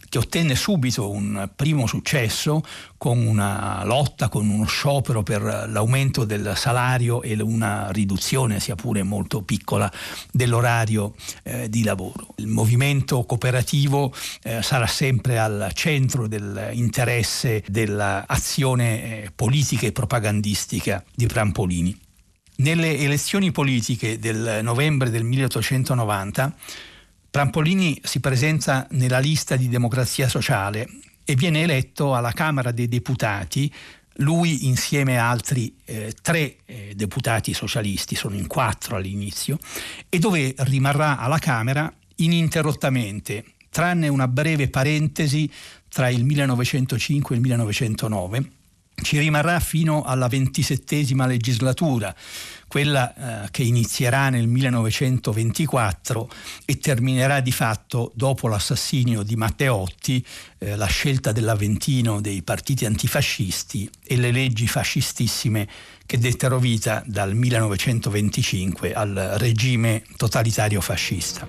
che 0.09 0.17
ottenne 0.17 0.55
subito 0.55 1.09
un 1.09 1.49
primo 1.55 1.87
successo 1.87 2.63
con 2.97 3.25
una 3.25 3.83
lotta, 3.85 4.27
con 4.27 4.49
uno 4.49 4.65
sciopero 4.65 5.23
per 5.23 5.41
l'aumento 5.69 6.25
del 6.25 6.53
salario 6.55 7.21
e 7.21 7.39
una 7.41 7.91
riduzione, 7.91 8.59
sia 8.59 8.75
pure 8.75 9.03
molto 9.03 9.41
piccola, 9.43 9.91
dell'orario 10.31 11.13
eh, 11.43 11.69
di 11.69 11.83
lavoro. 11.83 12.33
Il 12.37 12.47
movimento 12.47 13.23
cooperativo 13.23 14.13
eh, 14.43 14.61
sarà 14.61 14.87
sempre 14.87 15.39
al 15.39 15.71
centro 15.73 16.27
dell'interesse 16.27 17.63
dell'azione 17.67 19.23
eh, 19.23 19.31
politica 19.33 19.85
e 19.85 19.91
propagandistica 19.91 21.03
di 21.15 21.27
Prampolini. 21.27 21.97
Nelle 22.57 22.97
elezioni 22.97 23.51
politiche 23.51 24.19
del 24.19 24.59
novembre 24.63 25.09
del 25.09 25.23
1890 25.23 26.53
Prampolini 27.29 27.99
si 28.03 28.19
presenta 28.19 28.87
nella 28.91 29.19
lista 29.19 29.55
di 29.55 29.69
Democrazia 29.69 30.27
Sociale 30.27 30.87
e 31.23 31.35
viene 31.35 31.61
eletto 31.61 32.15
alla 32.15 32.31
Camera 32.31 32.71
dei 32.71 32.87
Deputati 32.87 33.71
lui 34.19 34.67
insieme 34.67 35.17
a 35.17 35.29
altri 35.29 35.73
eh, 35.85 36.13
tre 36.21 36.57
eh, 36.65 36.93
deputati 36.95 37.53
socialisti, 37.53 38.15
sono 38.15 38.35
in 38.35 38.47
quattro 38.47 38.95
all'inizio, 38.95 39.57
e 40.09 40.19
dove 40.19 40.53
rimarrà 40.57 41.17
alla 41.17 41.37
Camera 41.37 41.91
ininterrottamente, 42.15 43.45
tranne 43.69 44.07
una 44.07 44.27
breve 44.27 44.69
parentesi 44.69 45.49
tra 45.87 46.09
il 46.09 46.25
1905 46.25 47.33
e 47.33 47.37
il 47.37 47.43
1909, 47.43 48.51
ci 49.01 49.17
rimarrà 49.19 49.59
fino 49.59 50.03
alla 50.03 50.27
ventisettesima 50.27 51.25
legislatura, 51.25 52.13
quella 52.67 53.45
eh, 53.45 53.47
che 53.51 53.63
inizierà 53.63 54.29
nel 54.29 54.47
1924 54.47 56.29
e 56.65 56.77
terminerà 56.77 57.39
di 57.39 57.51
fatto 57.51 58.11
dopo 58.15 58.47
l'assassinio 58.47 59.23
di 59.23 59.35
Matteotti, 59.35 60.25
eh, 60.59 60.75
la 60.75 60.85
scelta 60.85 61.31
dell'Aventino 61.31 62.21
dei 62.21 62.43
partiti 62.43 62.85
antifascisti 62.85 63.89
e 64.05 64.17
le 64.17 64.31
leggi 64.31 64.67
fascistissime 64.67 65.67
che 66.05 66.17
dettero 66.17 66.59
vita 66.59 67.03
dal 67.05 67.35
1925 67.35 68.93
al 68.93 69.35
regime 69.37 70.03
totalitario 70.17 70.81
fascista. 70.81 71.47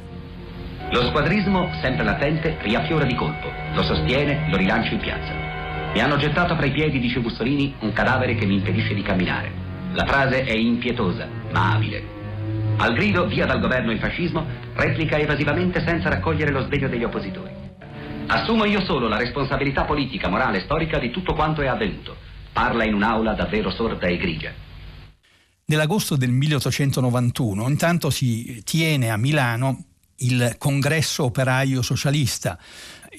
Lo 0.93 1.07
squadrismo, 1.07 1.71
sempre 1.81 2.05
latente, 2.05 2.59
riaffiora 2.63 3.05
di 3.05 3.15
colpo, 3.15 3.49
lo 3.75 3.83
sostiene, 3.83 4.49
lo 4.51 4.57
rilancia 4.57 4.91
in 4.91 4.99
piazza. 4.99 5.50
Mi 5.93 6.01
hanno 6.01 6.17
gettato 6.17 6.55
fra 6.55 6.67
i 6.67 6.71
piedi, 6.71 7.01
dice 7.01 7.19
Mussolini, 7.19 7.75
un 7.81 7.93
cadavere 7.93 8.37
che 8.37 8.47
mi 8.47 8.55
impedisce 8.55 8.95
di 8.95 9.03
camminare. 9.03 9.51
La 9.93 10.07
frase 10.07 10.45
è 10.45 10.53
impietosa, 10.53 11.27
ma 11.51 11.73
abile. 11.75 12.19
Al 12.77 12.95
grido 12.95 13.27
via 13.27 13.45
dal 13.45 13.61
governo 13.61 13.91
il 13.91 13.99
fascismo, 13.99 14.47
replica 14.75 15.19
evasivamente 15.19 15.85
senza 15.85 16.09
raccogliere 16.09 16.53
lo 16.53 16.63
sdegno 16.63 16.89
degli 16.89 17.03
oppositori. 17.03 17.53
Assumo 18.29 18.67
io 18.67 18.85
solo 18.85 19.09
la 19.09 19.17
responsabilità 19.17 19.85
politica, 19.85 20.29
morale 20.29 20.59
e 20.59 20.61
storica 20.61 21.01
di 21.01 21.11
tutto 21.11 21.35
quanto 21.35 21.61
è 21.61 21.67
avvenuto. 21.67 22.17
Parla 22.53 22.85
in 22.85 22.95
un'aula 22.95 23.35
davvero 23.35 23.71
sorda 23.71 24.07
e 24.07 24.17
grigia. 24.17 24.53
Nell'agosto 25.65 26.15
del 26.15 26.31
1891 26.31 27.69
intanto 27.69 28.11
si 28.11 28.63
tiene 28.65 29.11
a 29.11 29.17
Milano 29.17 29.85
il 30.21 30.57
congresso 30.59 31.25
operaio 31.25 31.83
socialista, 31.83 32.59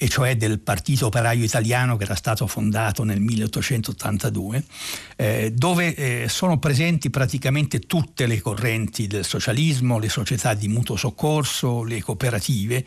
e 0.02 0.08
cioè 0.08 0.36
del 0.36 0.58
Partito 0.58 1.06
Operaio 1.06 1.44
Italiano 1.44 1.96
che 1.96 2.02
era 2.02 2.16
stato 2.16 2.48
fondato 2.48 3.04
nel 3.04 3.20
1882, 3.20 4.64
eh, 5.14 5.52
dove 5.54 5.94
eh, 5.94 6.28
sono 6.28 6.58
presenti 6.58 7.08
praticamente 7.08 7.78
tutte 7.78 8.26
le 8.26 8.40
correnti 8.40 9.06
del 9.06 9.24
socialismo, 9.24 10.00
le 10.00 10.08
società 10.08 10.54
di 10.54 10.66
mutuo 10.66 10.96
soccorso, 10.96 11.84
le 11.84 12.02
cooperative. 12.02 12.84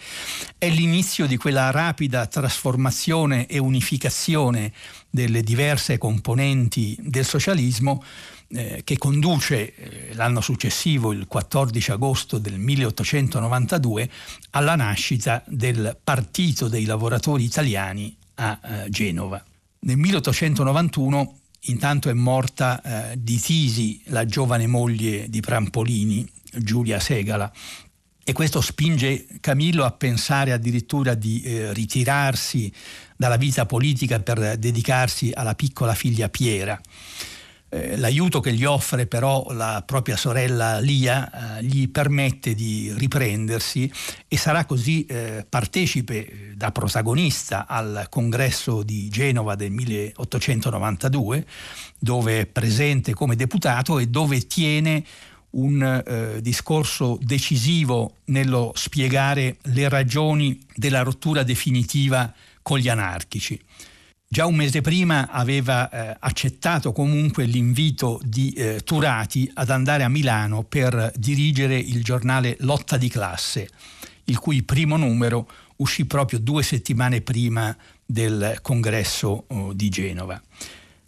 È 0.57 0.67
l'inizio 0.67 1.25
di 1.25 1.37
quella 1.37 1.71
rapida 1.71 2.25
trasformazione 2.25 3.47
e 3.47 3.59
unificazione 3.59 4.73
delle 5.09 5.41
diverse 5.41 5.97
componenti 5.97 6.97
del 6.99 7.23
socialismo 7.23 8.03
eh, 8.49 8.81
che 8.83 8.97
conduce 8.97 9.75
eh, 9.75 10.13
l'anno 10.13 10.41
successivo, 10.41 11.11
il 11.11 11.27
14 11.27 11.91
agosto 11.91 12.37
del 12.37 12.57
1892, 12.57 14.09
alla 14.51 14.75
nascita 14.75 15.43
del 15.47 15.97
Partito 16.03 16.67
dei 16.67 16.85
lavoratori 16.85 17.43
italiani 17.43 18.15
a 18.35 18.59
eh, 18.61 18.89
Genova. 18.89 19.43
Nel 19.79 19.97
1891 19.97 21.39
intanto 21.67 22.09
è 22.09 22.13
morta 22.13 22.79
di 23.17 23.39
tisi 23.39 23.99
la 24.05 24.25
giovane 24.25 24.67
moglie 24.67 25.27
di 25.29 25.39
Prampolini, 25.39 26.27
Giulia 26.59 26.99
Segala, 26.99 27.51
e 28.27 28.33
questo 28.33 28.59
spinge 28.59 29.27
Camillo 29.39 29.85
a 29.85 29.91
pensare 29.91 30.51
addirittura 30.51 31.13
di 31.13 31.43
eh, 31.43 31.71
ritirarsi 31.73 32.73
dalla 33.15 33.37
vita 33.37 33.67
politica 33.67 34.19
per 34.19 34.57
dedicarsi 34.57 35.31
alla 35.31 35.53
piccola 35.53 35.93
figlia 35.93 36.27
Piera. 36.27 36.81
Eh, 37.75 37.97
l'aiuto 37.97 38.39
che 38.39 38.53
gli 38.53 38.63
offre 38.63 39.05
però 39.05 39.47
la 39.51 39.83
propria 39.85 40.15
sorella 40.15 40.79
Lia 40.79 41.57
eh, 41.57 41.63
gli 41.63 41.89
permette 41.89 42.55
di 42.55 42.93
riprendersi 42.95 43.91
e 44.29 44.37
sarà 44.37 44.63
così 44.63 45.05
eh, 45.05 45.45
partecipe 45.47 46.25
eh, 46.25 46.53
da 46.55 46.71
protagonista 46.71 47.67
al 47.67 48.07
congresso 48.09 48.81
di 48.81 49.09
Genova 49.09 49.55
del 49.55 49.71
1892 49.71 51.45
dove 51.99 52.39
è 52.39 52.45
presente 52.45 53.13
come 53.13 53.35
deputato 53.35 53.99
e 53.99 54.07
dove 54.07 54.47
tiene 54.47 55.03
un 55.51 55.83
eh, 55.83 56.41
discorso 56.41 57.17
decisivo 57.21 58.19
nello 58.25 58.71
spiegare 58.73 59.57
le 59.63 59.89
ragioni 59.89 60.57
della 60.73 61.01
rottura 61.01 61.43
definitiva 61.43 62.33
con 62.61 62.77
gli 62.77 62.87
anarchici. 62.87 63.59
Già 64.27 64.45
un 64.47 64.55
mese 64.55 64.81
prima 64.81 65.29
aveva 65.29 65.89
eh, 65.89 66.17
accettato 66.19 66.91
comunque 66.91 67.45
l'invito 67.45 68.19
di 68.23 68.51
eh, 68.53 68.81
Turati 68.83 69.49
ad 69.53 69.69
andare 69.69 70.03
a 70.03 70.09
Milano 70.09 70.63
per 70.63 71.13
dirigere 71.15 71.77
il 71.77 72.03
giornale 72.03 72.57
Lotta 72.61 72.97
di 72.97 73.07
classe, 73.07 73.69
il 74.25 74.39
cui 74.39 74.63
primo 74.63 74.97
numero 74.97 75.47
uscì 75.77 76.05
proprio 76.05 76.39
due 76.39 76.63
settimane 76.63 77.21
prima 77.21 77.75
del 78.03 78.59
congresso 78.61 79.45
oh, 79.47 79.73
di 79.73 79.89
Genova. 79.89 80.41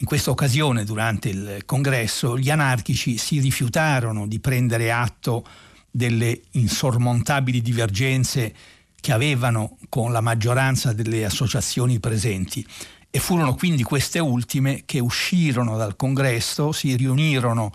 In 0.00 0.06
questa 0.06 0.30
occasione, 0.30 0.84
durante 0.84 1.28
il 1.28 1.62
congresso, 1.66 2.38
gli 2.38 2.50
anarchici 2.50 3.18
si 3.18 3.40
rifiutarono 3.40 4.28
di 4.28 4.38
prendere 4.38 4.92
atto 4.92 5.44
delle 5.90 6.42
insormontabili 6.52 7.60
divergenze 7.60 8.54
che 9.00 9.12
avevano 9.12 9.76
con 9.88 10.12
la 10.12 10.20
maggioranza 10.20 10.92
delle 10.92 11.24
associazioni 11.24 11.98
presenti 11.98 12.64
e 13.10 13.18
furono 13.20 13.54
quindi 13.54 13.82
queste 13.82 14.18
ultime 14.18 14.82
che 14.84 14.98
uscirono 14.98 15.76
dal 15.76 15.96
congresso, 15.96 16.72
si 16.72 16.94
riunirono 16.94 17.72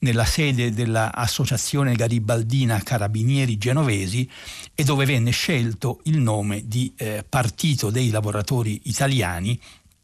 nella 0.00 0.24
sede 0.24 0.72
dell'Associazione 0.72 1.94
Garibaldina 1.94 2.82
Carabinieri 2.82 3.56
Genovesi 3.56 4.28
e 4.74 4.82
dove 4.82 5.04
venne 5.04 5.30
scelto 5.30 6.00
il 6.04 6.18
nome 6.18 6.66
di 6.66 6.92
eh, 6.96 7.24
Partito 7.28 7.90
dei 7.90 8.10
Lavoratori 8.10 8.80
Italiani 8.84 9.58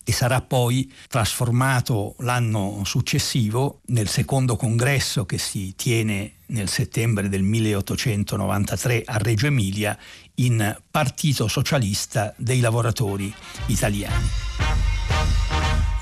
e 0.09 0.13
sarà 0.13 0.41
poi 0.41 0.91
trasformato 1.07 2.15
l'anno 2.21 2.81
successivo 2.85 3.81
nel 3.89 4.09
secondo 4.09 4.57
congresso 4.57 5.27
che 5.27 5.37
si 5.37 5.75
tiene 5.77 6.37
nel 6.47 6.71
settembre 6.71 7.29
del 7.29 7.43
1893 7.43 9.03
a 9.05 9.19
Reggio 9.19 9.49
Emilia 9.49 9.99
in 10.39 10.77
Partito 10.91 11.49
Socialista 11.49 12.35
dei 12.37 12.61
Lavoratori 12.61 13.33
Italiani. 13.67 14.29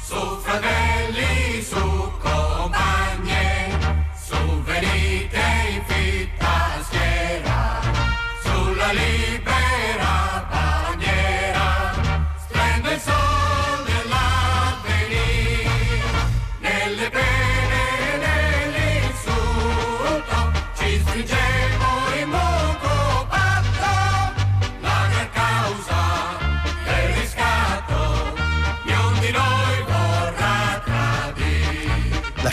Su 0.03 0.40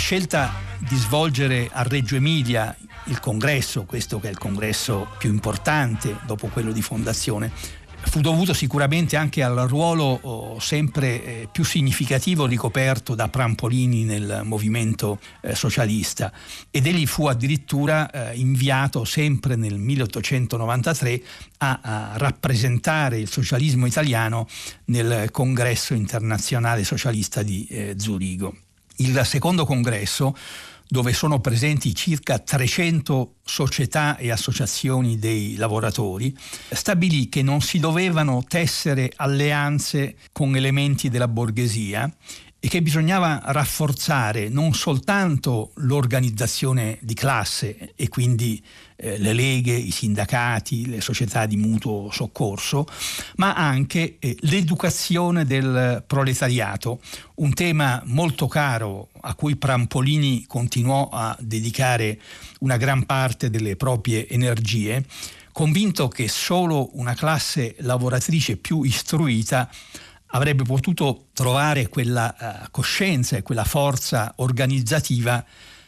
scelta 0.04 0.52
di 0.80 0.98
svolgere 0.98 1.70
a 1.72 1.82
Reggio 1.84 2.18
Emilia 2.18 2.76
il 3.06 3.22
congresso, 3.22 3.86
questo 3.86 4.20
che 4.20 4.28
è 4.28 4.32
il 4.32 4.38
congresso 4.38 5.08
più 5.18 5.30
importante 5.30 6.18
dopo 6.26 6.48
quello 6.48 6.74
di 6.74 6.82
fondazione, 6.82 7.50
fu 8.02 8.20
dovuto 8.20 8.54
sicuramente 8.54 9.16
anche 9.16 9.42
al 9.42 9.56
ruolo 9.70 10.04
oh, 10.04 10.60
sempre 10.60 11.24
eh, 11.24 11.48
più 11.50 11.64
significativo 11.64 12.46
ricoperto 12.46 13.16
da 13.16 13.30
Prampolini 13.30 14.04
nel 14.04 14.42
movimento 14.44 15.20
eh, 15.40 15.56
socialista 15.56 16.34
ed 16.70 16.86
egli 16.86 17.06
fu 17.06 17.28
addirittura 17.28 18.12
eh, 18.12 18.36
inviato 18.36 19.06
sempre 19.06 19.56
nel 19.56 19.78
1893 19.78 21.22
a, 21.60 22.12
rappresentare 22.16 23.20
il 23.20 23.30
socialismo 23.30 23.86
italiano 23.86 24.50
nel 24.86 25.32
congresso 25.32 25.94
internazionale 25.94 26.84
socialista 26.84 27.42
di 27.42 27.94
Zurigo. 27.96 28.63
Il 28.98 29.20
secondo 29.26 29.66
congresso 29.66 30.36
dove 30.94 31.12
sono 31.14 31.40
presenti 31.40 31.96
circa 31.96 32.38
300 32.38 33.38
società 33.44 34.16
e 34.16 34.30
associazioni 34.30 35.18
dei 35.18 35.56
lavoratori, 35.56 36.36
stabilì 36.70 37.30
che 37.30 37.42
non 37.42 37.62
si 37.62 37.80
dovevano 37.80 38.44
tessere 38.48 39.12
alleanze 39.16 40.18
con 40.32 40.56
elementi 40.56 41.10
della 41.10 41.28
borghesia 41.28 42.14
e 42.66 42.70
che 42.70 42.82
bisognava 42.82 43.42
rafforzare 43.44 44.48
non 44.48 44.74
soltanto 44.74 45.74
l'organizzazione 45.76 46.98
di 47.02 47.14
classe 47.14 47.92
e 47.94 48.08
quindi 48.08 48.64
eh, 48.96 49.18
le 49.18 49.34
leghe, 49.34 49.74
i 49.74 49.92
sindacati, 49.92 50.86
le 50.88 51.02
società 51.02 51.46
di 51.46 51.58
mutuo 51.58 52.10
soccorso, 52.10 52.88
ma 53.36 53.54
anche 53.54 54.16
eh, 54.18 54.38
l'educazione 54.44 55.44
del 55.44 56.06
proletariato, 56.08 57.02
un 57.36 57.54
tema 57.54 58.02
molto 58.06 58.48
caro 58.48 59.10
a 59.20 59.36
cui 59.36 59.58
Prampolini 59.58 60.46
continuò 60.48 61.10
a 61.12 61.36
dedicare 61.42 62.18
una 62.60 62.78
gran 62.78 63.06
parte 63.06 63.50
delle 63.50 63.76
proprie 63.76 64.26
energie, 64.30 65.04
convinto 65.52 66.08
che 66.08 66.30
solo 66.30 66.92
una 66.94 67.14
classe 67.14 67.76
lavoratrice 67.80 68.56
più 68.56 68.84
istruita 68.84 69.70
avrebbe 70.36 70.64
potuto 70.64 71.28
trovare 71.34 71.90
quella 71.90 72.36
uh, 72.38 72.68
coscienza 72.72 73.38
e 73.38 73.42
quella 73.42 73.64
forza 73.64 74.34
organizzativa 74.38 75.44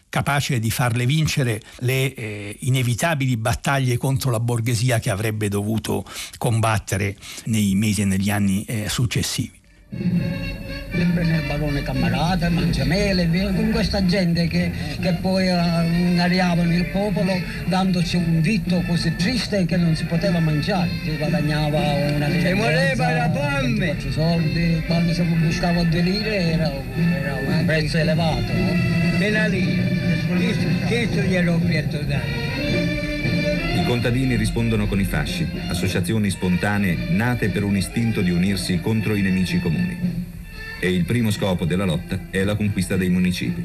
capace 0.09 0.59
di 0.59 0.71
farle 0.71 1.05
vincere 1.05 1.61
le 1.79 2.13
eh, 2.13 2.57
inevitabili 2.61 3.35
battaglie 3.35 3.97
contro 3.97 4.31
la 4.31 4.39
borghesia 4.39 4.99
che 4.99 5.09
avrebbe 5.09 5.49
dovuto 5.49 6.05
combattere 6.37 7.17
nei 7.45 7.75
mesi 7.75 8.01
e 8.01 8.05
negli 8.05 8.29
anni 8.29 8.63
eh, 8.63 8.87
successivi 8.87 9.54
nel 9.89 11.43
barone 11.47 11.81
Cammarata, 11.83 12.49
Mangiamele, 12.49 13.27
con 13.53 13.69
questa 13.71 14.05
gente 14.05 14.47
che, 14.47 14.71
che 14.99 15.13
poi 15.13 15.47
ingariavano 15.47 16.73
il 16.73 16.85
popolo 16.85 17.33
dandoci 17.65 18.17
un 18.17 18.41
vitto 18.41 18.81
così 18.87 19.15
triste 19.15 19.65
che 19.65 19.77
non 19.77 19.95
si 19.95 20.05
poteva 20.05 20.39
mangiare, 20.39 20.89
si 21.03 21.15
guadagnava 21.17 21.79
una. 21.79 22.27
E 22.27 22.53
moreva 22.53 23.11
la 23.11 23.31
fame! 23.31 23.95
soldi, 24.09 24.81
quando 24.85 25.13
si 25.13 25.21
buscava 25.21 25.83
due 25.83 26.01
lire 26.01 26.51
era, 26.51 26.71
era 26.95 27.35
un 27.35 27.63
prezzo 27.65 27.97
elevato. 27.97 28.53
No? 28.53 28.93
E 29.19 29.29
la 29.31 29.47
lira, 29.47 29.83
questo 30.87 31.21
glielo 31.21 31.53
ho 31.53 31.59
dato. 31.59 32.54
I 33.85 33.87
contadini 33.87 34.35
rispondono 34.35 34.87
con 34.87 34.99
i 34.99 35.03
fasci, 35.03 35.47
associazioni 35.67 36.31
spontanee 36.31 37.09
nate 37.11 37.49
per 37.49 37.63
un 37.63 37.77
istinto 37.77 38.21
di 38.21 38.31
unirsi 38.31 38.79
contro 38.79 39.13
i 39.13 39.21
nemici 39.21 39.59
comuni. 39.59 40.25
E 40.79 40.91
il 40.91 41.05
primo 41.05 41.29
scopo 41.29 41.65
della 41.65 41.85
lotta 41.85 42.19
è 42.31 42.43
la 42.43 42.55
conquista 42.55 42.97
dei 42.97 43.09
municipi. 43.09 43.63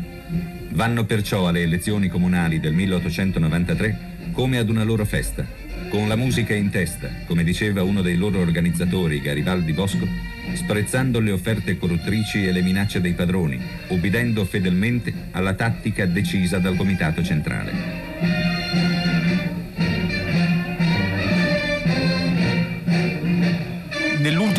Vanno 0.73 1.05
perciò 1.07 1.49
alle 1.49 1.63
elezioni 1.63 2.09
comunali 2.09 2.61
del 2.61 2.75
1893 2.75 3.99
come 4.33 4.59
ad 4.59 4.69
una 4.69 4.83
loro 4.83 5.07
festa, 5.07 5.47
con 5.89 6.07
la 6.07 6.17
musica 6.17 6.53
in 6.53 6.69
testa, 6.69 7.09
come 7.25 7.43
diceva 7.43 7.83
uno 7.83 8.03
dei 8.03 8.17
loro 8.17 8.41
organizzatori, 8.41 9.23
Garibaldi 9.23 9.73
Bosco, 9.73 10.07
sprezzando 10.53 11.19
le 11.19 11.31
offerte 11.31 11.79
corruttrici 11.79 12.47
e 12.47 12.53
le 12.53 12.61
minacce 12.61 13.01
dei 13.01 13.15
padroni, 13.15 13.59
obbedendo 13.89 14.45
fedelmente 14.45 15.15
alla 15.31 15.55
tattica 15.55 16.05
decisa 16.05 16.59
dal 16.59 16.77
Comitato 16.77 17.23
Centrale. 17.23 18.00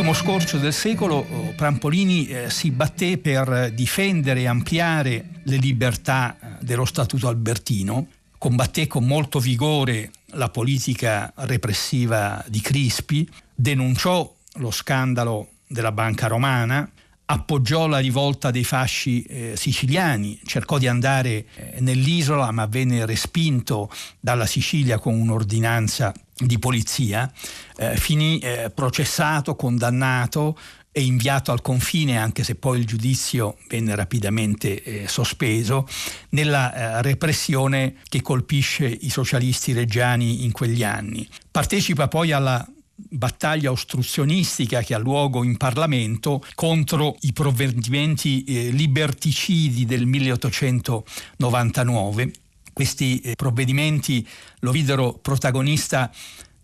Nell'ultimo 0.02 0.32
scorcio 0.34 0.58
del 0.58 0.74
secolo 0.74 1.18
oh, 1.18 1.54
Prampolini 1.56 2.26
eh, 2.26 2.50
si 2.50 2.72
batté 2.72 3.20
per 3.20 3.72
difendere 3.72 4.40
e 4.42 4.48
ampliare 4.48 5.26
le 5.44 5.58
libertà 5.58 6.36
eh, 6.40 6.66
dello 6.66 6.86
Statuto 6.86 7.28
albertino, 7.28 8.08
combatté 8.40 8.88
con 8.88 9.06
molto 9.06 9.38
vigore 9.38 10.10
la 10.32 10.50
politica 10.50 11.32
repressiva 11.36 12.44
di 12.48 12.62
Crispi, 12.62 13.30
denunciò 13.54 14.28
lo 14.54 14.72
scandalo 14.72 15.50
della 15.68 15.92
Banca 15.92 16.26
Romana, 16.26 16.90
appoggiò 17.32 17.88
la 17.88 18.00
rivolta 18.00 18.52
dei 18.52 18.66
fasci 18.66 19.24
eh, 19.24 19.54
siciliani, 19.56 20.40
cercò 20.46 20.78
di 20.78 20.88
andare 20.88 21.46
eh, 21.56 21.80
nell'isola 21.80 22.52
ma 22.52 22.66
venne 22.66 23.06
respinto 23.06 23.90
dalla 24.20 24.46
Sicilia 24.46 25.00
con 25.00 25.18
un'ordinanza 25.18 26.14
di 26.36 26.60
polizia, 26.60 27.32
eh, 27.78 27.96
finì 27.96 28.40
eh, 28.40 28.70
processato, 28.74 29.56
condannato 29.56 30.58
e 30.92 31.04
inviato 31.04 31.54
al 31.54 31.62
confine, 31.62 32.18
anche 32.18 32.44
se 32.44 32.56
poi 32.56 32.80
il 32.80 32.86
giudizio 32.86 33.58
venne 33.70 33.96
rapidamente 33.96 34.84
eh, 34.84 35.08
sospeso, 35.08 35.88
nella 36.30 36.74
eh, 36.74 37.02
repressione 37.02 37.96
che 38.10 38.22
colpisce 38.22 38.88
i 38.88 39.10
socialisti 39.10 39.72
reggiani 39.72 40.44
in 40.44 40.52
quegli 40.52 40.84
anni. 40.84 41.26
Partecipa 41.50 42.10
poi 42.10 42.34
alla 42.34 42.68
battaglia 43.10 43.72
ostruzionistica 43.72 44.82
che 44.82 44.94
ha 44.94 44.98
luogo 44.98 45.44
in 45.44 45.58
Parlamento 45.58 46.42
contro 46.56 47.18
i 47.22 47.34
provvedimenti 47.34 48.44
eh, 48.44 48.70
liberticidi 48.70 49.86
del 49.86 50.06
1899 50.06 52.32
questi 52.74 53.20
eh, 53.20 53.36
provvedimenti 53.36 54.26
lo 54.60 54.72
videro 54.72 55.20
protagonista 55.22 56.10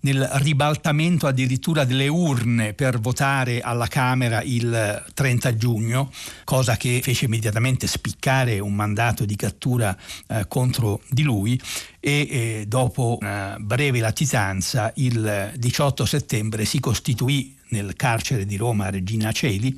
nel 0.08 0.30
ribaltamento 0.36 1.28
addirittura 1.28 1.84
delle 1.84 2.08
urne 2.08 2.74
per 2.74 3.00
votare 3.00 3.60
alla 3.60 3.88
Camera 3.88 4.42
il 4.42 5.06
30 5.14 5.56
giugno, 5.56 6.12
cosa 6.46 6.78
che 6.78 7.02
fece 7.04 7.26
immediatamente 7.26 7.88
spiccare 7.88 8.60
un 8.60 8.74
mandato 8.74 9.26
di 9.26 9.36
cattura 9.36 9.96
eh, 10.28 10.46
contro 10.48 11.02
di 11.10 11.24
lui 11.24 11.60
e 12.00 12.28
eh, 12.30 12.66
dopo 12.68 13.18
una 13.20 13.58
breve 13.60 14.00
latitanza 14.00 14.94
il 14.96 15.52
18 15.56 16.06
settembre 16.06 16.64
si 16.64 16.80
costituì 16.80 17.56
nel 17.70 17.98
carcere 17.98 18.46
di 18.46 18.56
Roma 18.56 18.90
Regina 18.90 19.34
Celi, 19.34 19.78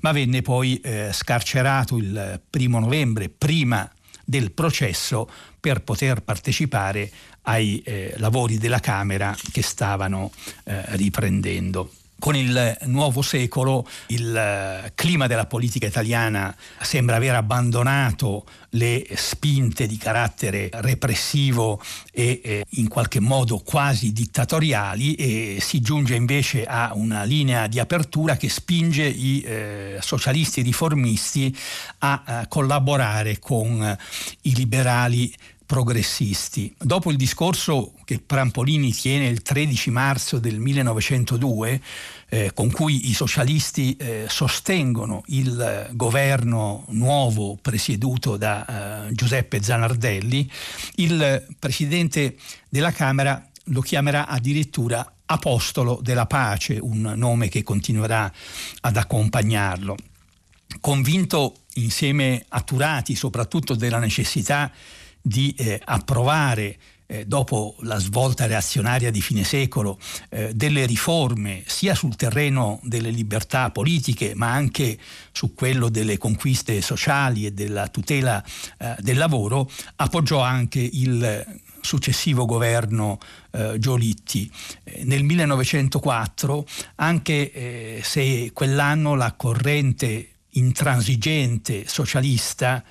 ma 0.00 0.12
venne 0.12 0.42
poi 0.42 0.78
eh, 0.80 1.08
scarcerato 1.10 1.96
il 1.96 2.38
primo 2.50 2.78
novembre, 2.80 3.30
prima 3.30 3.90
del 4.26 4.52
processo 4.52 5.28
per 5.60 5.82
poter 5.82 6.22
partecipare 6.22 7.10
ai 7.42 7.82
eh, 7.84 8.14
lavori 8.16 8.58
della 8.58 8.80
Camera 8.80 9.36
che 9.52 9.62
stavano 9.62 10.32
eh, 10.64 10.96
riprendendo. 10.96 11.90
Con 12.20 12.36
il 12.36 12.76
nuovo 12.82 13.22
secolo 13.22 13.88
il 14.08 14.36
eh, 14.36 14.92
clima 14.94 15.26
della 15.26 15.46
politica 15.46 15.86
italiana 15.86 16.54
sembra 16.78 17.16
aver 17.16 17.34
abbandonato 17.34 18.44
le 18.74 19.06
spinte 19.14 19.86
di 19.86 19.96
carattere 19.96 20.68
repressivo 20.70 21.82
e 22.12 22.40
eh, 22.44 22.64
in 22.72 22.88
qualche 22.88 23.20
modo 23.20 23.58
quasi 23.64 24.12
dittatoriali 24.12 25.14
e 25.14 25.58
si 25.62 25.80
giunge 25.80 26.14
invece 26.14 26.66
a 26.66 26.92
una 26.94 27.24
linea 27.24 27.66
di 27.66 27.80
apertura 27.80 28.36
che 28.36 28.50
spinge 28.50 29.04
i 29.04 29.40
eh, 29.40 29.98
socialisti 30.00 30.60
riformisti 30.60 31.56
a, 32.00 32.22
a 32.24 32.46
collaborare 32.48 33.38
con 33.38 33.96
i 34.42 34.54
liberali 34.54 35.34
progressisti. 35.70 36.74
Dopo 36.76 37.12
il 37.12 37.16
discorso 37.16 37.92
che 38.02 38.18
Prampolini 38.18 38.92
tiene 38.92 39.28
il 39.28 39.40
13 39.40 39.90
marzo 39.92 40.40
del 40.40 40.58
1902, 40.58 41.80
eh, 42.28 42.50
con 42.52 42.72
cui 42.72 43.08
i 43.08 43.14
socialisti 43.14 43.94
eh, 43.94 44.26
sostengono 44.28 45.22
il 45.26 45.90
governo 45.92 46.86
nuovo 46.88 47.56
presieduto 47.62 48.36
da 48.36 49.06
eh, 49.06 49.14
Giuseppe 49.14 49.62
Zanardelli, 49.62 50.50
il 50.96 51.46
presidente 51.56 52.34
della 52.68 52.90
Camera 52.90 53.40
lo 53.66 53.80
chiamerà 53.80 54.26
addirittura 54.26 55.08
Apostolo 55.26 56.00
della 56.02 56.26
Pace, 56.26 56.80
un 56.80 57.12
nome 57.14 57.48
che 57.48 57.62
continuerà 57.62 58.32
ad 58.80 58.96
accompagnarlo. 58.96 59.94
Convinto 60.80 61.54
insieme 61.74 62.44
a 62.48 62.60
Turati 62.62 63.14
soprattutto 63.14 63.76
della 63.76 63.98
necessità 63.98 64.72
di 65.22 65.54
eh, 65.56 65.80
approvare 65.84 66.78
eh, 67.10 67.26
dopo 67.26 67.74
la 67.80 67.98
svolta 67.98 68.46
reazionaria 68.46 69.10
di 69.10 69.20
fine 69.20 69.42
secolo, 69.42 69.98
eh, 70.28 70.54
delle 70.54 70.86
riforme 70.86 71.64
sia 71.66 71.94
sul 71.94 72.14
terreno 72.14 72.78
delle 72.84 73.10
libertà 73.10 73.70
politiche 73.70 74.34
ma 74.36 74.52
anche 74.52 74.96
su 75.32 75.52
quello 75.54 75.88
delle 75.88 76.18
conquiste 76.18 76.80
sociali 76.80 77.46
e 77.46 77.52
della 77.52 77.88
tutela 77.88 78.42
eh, 78.78 78.94
del 79.00 79.18
lavoro, 79.18 79.68
appoggiò 79.96 80.40
anche 80.40 80.78
il 80.80 81.58
successivo 81.80 82.44
governo 82.44 83.18
eh, 83.50 83.76
Giolitti. 83.78 84.50
Eh, 84.84 85.02
nel 85.04 85.24
1904, 85.24 86.66
anche 86.96 88.00
se 88.02 88.50
quell'anno 88.52 89.16
la 89.16 89.32
corrente 89.32 90.28
intransigente 90.50 91.86
socialista 91.86 92.84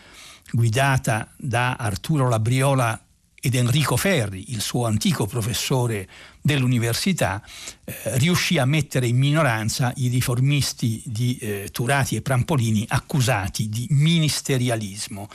guidata 0.52 1.32
da 1.38 1.76
Arturo 1.76 2.28
Labriola 2.30 3.00
ed 3.42 3.56
Enrico 3.56 3.96
Ferri, 3.96 4.52
il 4.52 4.62
suo 4.62 4.86
antico 4.86 5.26
professore 5.26 6.08
dell'università, 6.42 7.42
eh, 7.86 8.18
riuscì 8.18 8.58
a 8.58 8.66
mettere 8.66 9.08
in 9.08 9.18
minoranza 9.18 9.94
i 9.96 10.10
riformisti 10.10 11.02
di 11.06 11.38
eh, 11.38 11.70
Turati 11.72 12.16
e 12.16 12.22
Prampolini 12.22 12.86
accusati 12.88 13.70
di 13.70 13.88
ministerialismo. 13.92 15.30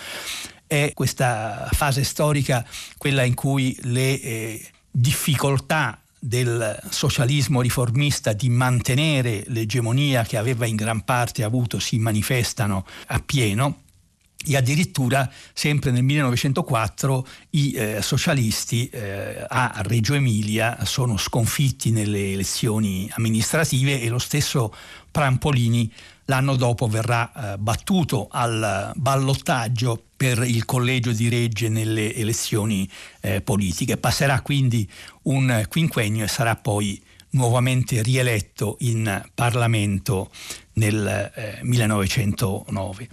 È 0.67 0.93
questa 0.95 1.69
fase 1.73 2.05
storica 2.05 2.67
quella 2.99 3.23
in 3.23 3.35
cui 3.35 3.77
le 3.83 4.21
eh, 4.21 4.67
difficoltà 4.91 5.99
del 6.19 6.81
socialismo 6.89 7.61
riformista 7.61 8.33
di 8.33 8.49
mantenere 8.49 9.45
l'egemonia 9.49 10.25
che 10.25 10.39
aveva 10.39 10.65
in 10.65 10.77
gran 10.77 11.05
parte 11.05 11.45
avuto 11.45 11.79
si 11.79 11.99
manifestano 11.99 12.87
appieno 13.09 13.83
e 14.47 14.57
addirittura 14.57 15.31
sempre 15.53 15.91
nel 15.91 16.03
1904 16.03 17.27
i 17.51 17.73
eh, 17.73 18.03
socialisti 18.03 18.89
eh, 18.89 19.45
a 19.49 19.81
Reggio 19.85 20.15
Emilia 20.15 20.85
sono 20.85 21.17
sconfitti 21.17 21.91
nelle 21.91 22.33
elezioni 22.33 23.11
amministrative 23.15 24.01
e 24.01 24.09
lo 24.09 24.19
stesso 24.19 24.75
Prampolini 25.11 25.93
l'anno 26.27 26.57
dopo 26.57 26.89
verrà 26.89 27.55
eh, 27.55 27.59
battuto 27.59 28.29
al 28.31 28.93
ballottaggio 28.95 30.03
per 30.17 30.43
il 30.43 30.65
collegio 30.65 31.13
di 31.13 31.29
Regge 31.29 31.69
nelle 31.69 32.15
elezioni 32.15 32.89
eh, 33.21 33.41
politiche. 33.41 33.97
Passerà 33.97 34.41
quindi 34.41 34.89
un 35.23 35.65
quinquennio 35.69 36.25
e 36.25 36.29
sarà 36.29 36.57
poi 36.57 37.01
nuovamente 37.31 38.03
rieletto 38.03 38.77
in 38.81 39.23
Parlamento 39.35 40.31
nel 40.75 41.33
eh, 41.35 41.59
1909. 41.63 43.09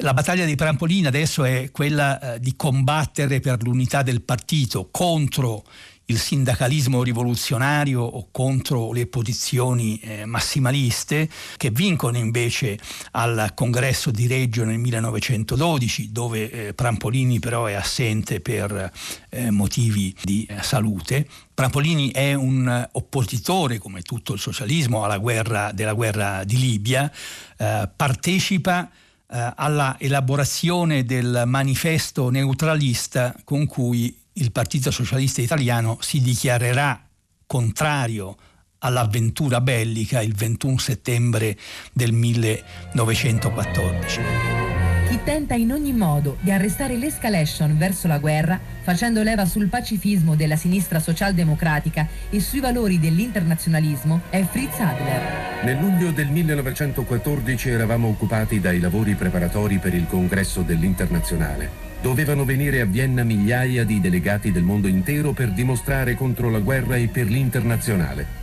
La 0.00 0.14
battaglia 0.14 0.44
di 0.44 0.54
Prampolini 0.54 1.08
adesso 1.08 1.42
è 1.42 1.72
quella 1.72 2.34
eh, 2.34 2.40
di 2.40 2.54
combattere 2.54 3.40
per 3.40 3.60
l'unità 3.64 4.02
del 4.02 4.22
partito 4.22 4.90
contro 4.92 5.64
il 6.04 6.18
sindacalismo 6.18 7.02
rivoluzionario 7.02 8.00
o 8.00 8.28
contro 8.30 8.92
le 8.92 9.08
posizioni 9.08 9.98
eh, 9.98 10.24
massimaliste 10.24 11.28
che 11.56 11.70
vincono 11.70 12.16
invece 12.16 12.78
al 13.10 13.50
congresso 13.56 14.12
di 14.12 14.28
Reggio 14.28 14.64
nel 14.64 14.78
1912 14.78 16.12
dove 16.12 16.50
eh, 16.50 16.74
Prampolini 16.74 17.40
però 17.40 17.66
è 17.66 17.74
assente 17.74 18.40
per 18.40 18.92
eh, 19.30 19.50
motivi 19.50 20.14
di 20.22 20.46
eh, 20.48 20.62
salute. 20.62 21.26
Prampolini 21.52 22.12
è 22.12 22.34
un 22.34 22.88
oppositore 22.92 23.78
come 23.78 24.02
tutto 24.02 24.32
il 24.32 24.38
socialismo 24.38 25.04
guerra 25.18 25.72
della 25.72 25.92
guerra 25.92 26.44
di 26.44 26.56
Libia, 26.56 27.10
eh, 27.56 27.90
partecipa 27.96 28.88
eh, 29.30 29.52
alla 29.56 29.96
elaborazione 29.98 31.04
del 31.04 31.42
manifesto 31.46 32.30
neutralista 32.30 33.34
con 33.44 33.66
cui 33.66 34.16
il 34.34 34.52
Partito 34.52 34.90
Socialista 34.90 35.40
Italiano 35.42 35.98
si 36.00 36.20
dichiarerà 36.20 37.02
contrario 37.46 38.36
all'avventura 38.78 39.60
bellica 39.60 40.22
il 40.22 40.34
21 40.34 40.78
settembre 40.78 41.58
del 41.92 42.12
1914. 42.12 44.67
Chi 45.08 45.20
tenta 45.24 45.54
in 45.54 45.72
ogni 45.72 45.94
modo 45.94 46.36
di 46.42 46.50
arrestare 46.50 46.94
l'escalation 46.98 47.78
verso 47.78 48.06
la 48.08 48.18
guerra, 48.18 48.60
facendo 48.82 49.22
leva 49.22 49.46
sul 49.46 49.68
pacifismo 49.68 50.34
della 50.34 50.56
sinistra 50.56 51.00
socialdemocratica 51.00 52.06
e 52.28 52.40
sui 52.40 52.60
valori 52.60 53.00
dell'internazionalismo, 53.00 54.20
è 54.28 54.44
Fritz 54.44 54.78
Adler. 54.80 55.64
Nel 55.64 55.78
luglio 55.78 56.10
del 56.10 56.28
1914 56.28 57.70
eravamo 57.70 58.08
occupati 58.08 58.60
dai 58.60 58.80
lavori 58.80 59.14
preparatori 59.14 59.78
per 59.78 59.94
il 59.94 60.06
congresso 60.06 60.60
dell'internazionale. 60.60 61.70
Dovevano 62.02 62.44
venire 62.44 62.82
a 62.82 62.84
Vienna 62.84 63.22
migliaia 63.22 63.84
di 63.84 64.02
delegati 64.02 64.52
del 64.52 64.62
mondo 64.62 64.88
intero 64.88 65.32
per 65.32 65.52
dimostrare 65.52 66.16
contro 66.16 66.50
la 66.50 66.60
guerra 66.60 66.96
e 66.96 67.08
per 67.08 67.30
l'internazionale. 67.30 68.37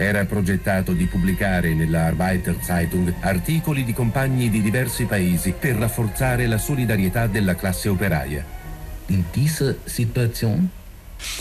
Era 0.00 0.24
progettato 0.26 0.92
di 0.92 1.06
pubblicare 1.06 1.74
nella 1.74 2.04
Arbeiter 2.04 2.56
Zeitung 2.62 3.12
articoli 3.18 3.82
di 3.82 3.92
compagni 3.92 4.48
di 4.48 4.62
diversi 4.62 5.06
paesi 5.06 5.52
per 5.58 5.74
rafforzare 5.74 6.46
la 6.46 6.56
solidarietà 6.56 7.26
della 7.26 7.56
classe 7.56 7.88
operaia. 7.88 8.44
In 9.06 9.24
diese 9.32 9.80
Situation? 9.82 10.70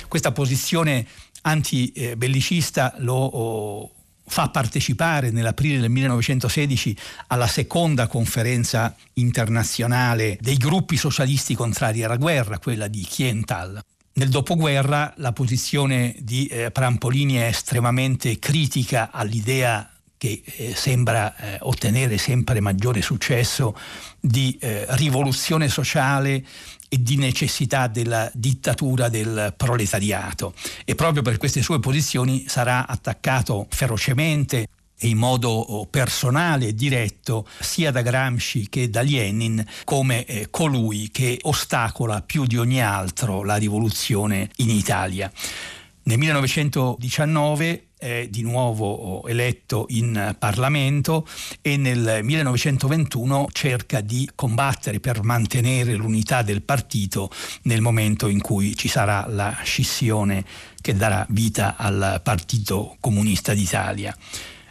Questa 0.07 0.31
posizione 0.31 1.05
anti-bellicista 1.41 2.95
lo 2.97 3.13
oh, 3.13 3.91
fa 4.25 4.49
partecipare 4.49 5.29
nell'aprile 5.29 5.79
del 5.79 5.91
1916 5.91 6.97
alla 7.27 7.47
seconda 7.47 8.07
conferenza 8.07 8.95
internazionale 9.13 10.35
dei 10.41 10.57
gruppi 10.57 10.97
socialisti 10.97 11.53
contrari 11.53 12.03
alla 12.03 12.17
guerra, 12.17 12.57
quella 12.57 12.87
di 12.87 13.01
Kiental. 13.01 13.79
Nel 14.17 14.29
dopoguerra 14.29 15.13
la 15.17 15.31
posizione 15.31 16.15
di 16.17 16.47
eh, 16.47 16.71
Prampolini 16.71 17.35
è 17.35 17.45
estremamente 17.45 18.39
critica 18.39 19.11
all'idea 19.11 19.87
che 20.17 20.41
eh, 20.43 20.73
sembra 20.73 21.35
eh, 21.35 21.57
ottenere 21.61 22.17
sempre 22.17 22.59
maggiore 22.59 23.03
successo 23.03 23.77
di 24.19 24.57
eh, 24.59 24.87
rivoluzione 24.95 25.69
sociale 25.69 26.43
e 26.89 27.03
di 27.03 27.17
necessità 27.17 27.85
della 27.85 28.27
dittatura 28.33 29.07
del 29.07 29.53
proletariato. 29.55 30.55
E 30.83 30.95
proprio 30.95 31.21
per 31.21 31.37
queste 31.37 31.61
sue 31.61 31.79
posizioni 31.79 32.45
sarà 32.47 32.87
attaccato 32.87 33.67
ferocemente 33.69 34.67
in 35.01 35.17
modo 35.17 35.49
oh, 35.49 35.85
personale 35.85 36.67
e 36.67 36.73
diretto 36.73 37.47
sia 37.59 37.91
da 37.91 38.01
Gramsci 38.01 38.67
che 38.69 38.89
da 38.89 39.01
Lenin 39.01 39.63
come 39.83 40.25
eh, 40.25 40.47
colui 40.49 41.09
che 41.11 41.39
ostacola 41.43 42.21
più 42.21 42.45
di 42.45 42.57
ogni 42.57 42.81
altro 42.81 43.43
la 43.43 43.57
rivoluzione 43.57 44.49
in 44.57 44.69
Italia. 44.69 45.31
Nel 46.03 46.17
1919 46.17 47.87
è 47.97 48.27
di 48.29 48.41
nuovo 48.43 49.25
eletto 49.27 49.87
in 49.89 50.35
Parlamento 50.39 51.27
e 51.61 51.75
nel 51.75 52.19
1921 52.23 53.47
cerca 53.51 53.99
di 53.99 54.29
combattere 54.33 55.01
per 55.01 55.23
mantenere 55.23 55.95
l'unità 55.95 56.43
del 56.43 56.61
partito 56.61 57.29
nel 57.63 57.81
momento 57.81 58.27
in 58.27 58.39
cui 58.39 58.75
ci 58.75 58.87
sarà 58.87 59.25
la 59.27 59.57
scissione 59.63 60.45
che 60.79 60.95
darà 60.95 61.25
vita 61.29 61.75
al 61.75 62.21
Partito 62.23 62.95
Comunista 63.01 63.53
d'Italia 63.53 64.15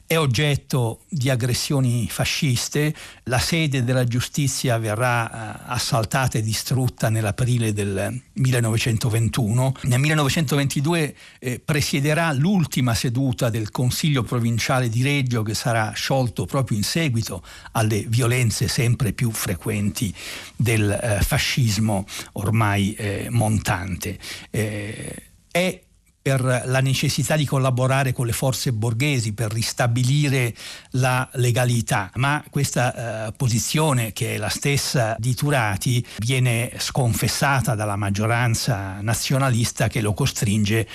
è 0.06 0.16
oggetto 0.16 1.00
di 1.08 1.30
aggressioni 1.30 2.08
fasciste, 2.08 2.94
la 3.24 3.40
sede 3.40 3.82
della 3.82 4.04
giustizia 4.04 4.78
verrà 4.78 5.28
eh, 5.28 5.62
assaltata 5.66 6.38
e 6.38 6.42
distrutta 6.42 7.08
nell'aprile 7.08 7.72
del 7.72 8.20
1921. 8.34 9.74
Nel 9.82 9.98
1922 9.98 11.16
eh, 11.40 11.58
presiederà 11.58 12.32
l'ultima 12.32 12.94
seduta 12.94 13.50
del 13.50 13.70
Consiglio 13.70 14.22
provinciale 14.22 14.88
di 14.88 15.02
Reggio 15.02 15.42
che 15.42 15.54
sarà 15.54 15.90
sciolto 15.90 16.46
proprio 16.46 16.76
in 16.76 16.84
seguito 16.84 17.42
alle 17.72 18.04
violenze 18.06 18.68
sempre 18.68 19.12
più 19.12 19.32
frequenti 19.32 20.14
del 20.54 20.88
eh, 20.88 21.18
fascismo 21.20 22.06
ormai 22.32 22.94
eh, 22.94 23.26
montante. 23.30 24.18
Eh, 24.50 25.22
è 25.50 25.80
per 26.26 26.64
la 26.64 26.80
necessità 26.80 27.36
di 27.36 27.44
collaborare 27.44 28.12
con 28.12 28.26
le 28.26 28.32
forze 28.32 28.72
borghesi 28.72 29.32
per 29.32 29.52
ristabilire 29.52 30.52
la 30.94 31.28
legalità, 31.34 32.10
ma 32.16 32.42
questa 32.50 33.28
eh, 33.28 33.32
posizione 33.36 34.12
che 34.12 34.34
è 34.34 34.36
la 34.36 34.48
stessa 34.48 35.14
di 35.20 35.36
Turati 35.36 36.04
viene 36.18 36.72
sconfessata 36.78 37.76
dalla 37.76 37.94
maggioranza 37.94 39.00
nazionalista 39.02 39.86
che 39.86 40.00
lo 40.00 40.14
costringe 40.14 40.88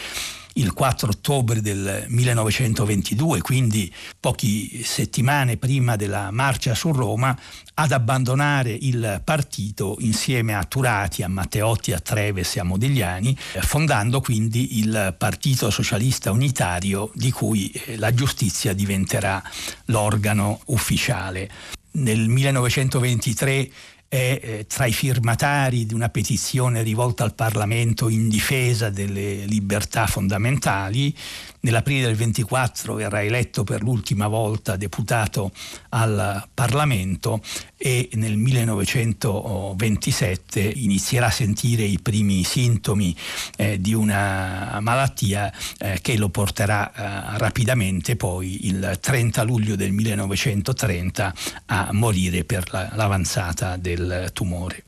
il 0.54 0.74
4 0.74 1.10
ottobre 1.10 1.62
del 1.62 2.06
1922, 2.08 3.42
quindi 3.42 3.94
poche 4.20 4.84
settimane 4.84 5.58
prima 5.58 5.96
della 5.96 6.32
marcia 6.32 6.76
su 6.76 6.92
Roma, 6.92 7.38
ad 7.76 7.92
abbandonare 7.92 8.72
il 8.72 9.22
partito 9.24 9.96
insieme 10.00 10.54
a 10.54 10.64
Turati, 10.64 11.24
a 11.24 11.28
Matteotti, 11.28 11.94
a 11.94 12.00
Treves 12.00 12.56
e 12.56 12.60
a 12.60 12.64
Modigliani, 12.64 13.36
fondando 13.38 14.22
quindi 14.22 14.80
il 14.80 15.16
Partito 15.18 15.70
Socialista 15.70 16.32
Unitario 16.32 17.12
di 17.14 17.32
cui 17.32 17.70
eh, 17.72 17.98
la 17.98 18.14
giustizia 18.14 18.74
diventerà 18.74 19.42
l'organo 19.86 20.62
ufficiale. 20.66 21.50
Nel 21.94 22.28
1923 22.28 23.70
è 24.12 24.40
eh, 24.44 24.66
tra 24.68 24.88
i 24.88 24.92
firmatari 24.92 25.86
di 25.86 25.94
una 25.94 26.10
petizione 26.10 26.84
rivolta 26.84 27.24
al 27.24 27.34
Parlamento 27.34 28.10
in 28.10 28.28
difesa 28.28 28.90
delle 28.90 29.46
libertà 29.46 30.06
fondamentali. 30.06 31.16
Nell'aprile 31.62 32.08
del 32.08 32.16
24 32.16 32.96
verrà 32.96 33.24
eletto 33.24 33.64
per 33.64 33.84
l'ultima 33.84 34.28
volta 34.28 34.76
deputato 34.76 35.52
al 35.90 36.46
Parlamento 36.54 37.42
e 37.78 38.10
nel 38.14 38.36
1927 38.36 40.60
inizierà 40.60 41.28
a 41.28 41.32
sentire 41.32 41.84
i 41.84 42.00
primi 42.00 42.44
sintomi 42.44 43.16
eh, 43.56 43.80
di 43.80 43.94
una 43.94 44.80
malattia 44.82 45.54
eh, 45.78 46.00
che 46.02 46.18
lo 46.18 46.30
porterà 46.30 46.92
eh, 46.92 47.38
rapidamente 47.38 48.16
poi 48.16 48.66
il 48.68 48.98
30 49.00 49.44
luglio 49.44 49.76
del 49.76 49.92
1930 49.92 51.34
a 51.68 51.90
morire 51.94 52.44
per 52.44 52.72
la, 52.72 52.90
l'avanzata 52.94 53.78
del 53.78 54.01
tumore. 54.34 54.84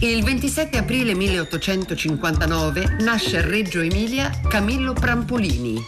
Il 0.00 0.24
27 0.24 0.78
aprile 0.78 1.14
1859 1.14 2.96
nasce 3.00 3.38
a 3.38 3.46
Reggio 3.46 3.80
Emilia 3.80 4.30
Camillo 4.48 4.92
Prampolini. 4.92 5.78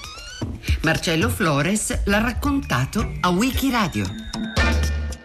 Marcello 0.82 1.28
Flores 1.28 2.02
l'ha 2.04 2.18
raccontato 2.18 3.12
a 3.20 3.30
Wikiradio. 3.30 4.06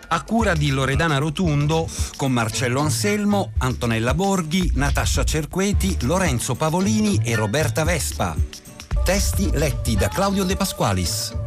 A 0.09 0.23
cura 0.23 0.53
di 0.53 0.69
Loredana 0.69 1.17
Rotundo, 1.17 1.89
con 2.15 2.31
Marcello 2.31 2.79
Anselmo, 2.79 3.51
Antonella 3.57 4.13
Borghi, 4.13 4.71
Natascia 4.75 5.25
Cerqueti, 5.25 5.97
Lorenzo 6.01 6.55
Pavolini 6.55 7.19
e 7.23 7.35
Roberta 7.35 7.83
Vespa. 7.83 8.35
Testi 9.03 9.49
letti 9.53 9.95
da 9.95 10.07
Claudio 10.07 10.45
De 10.45 10.55
Pasqualis. 10.55 11.46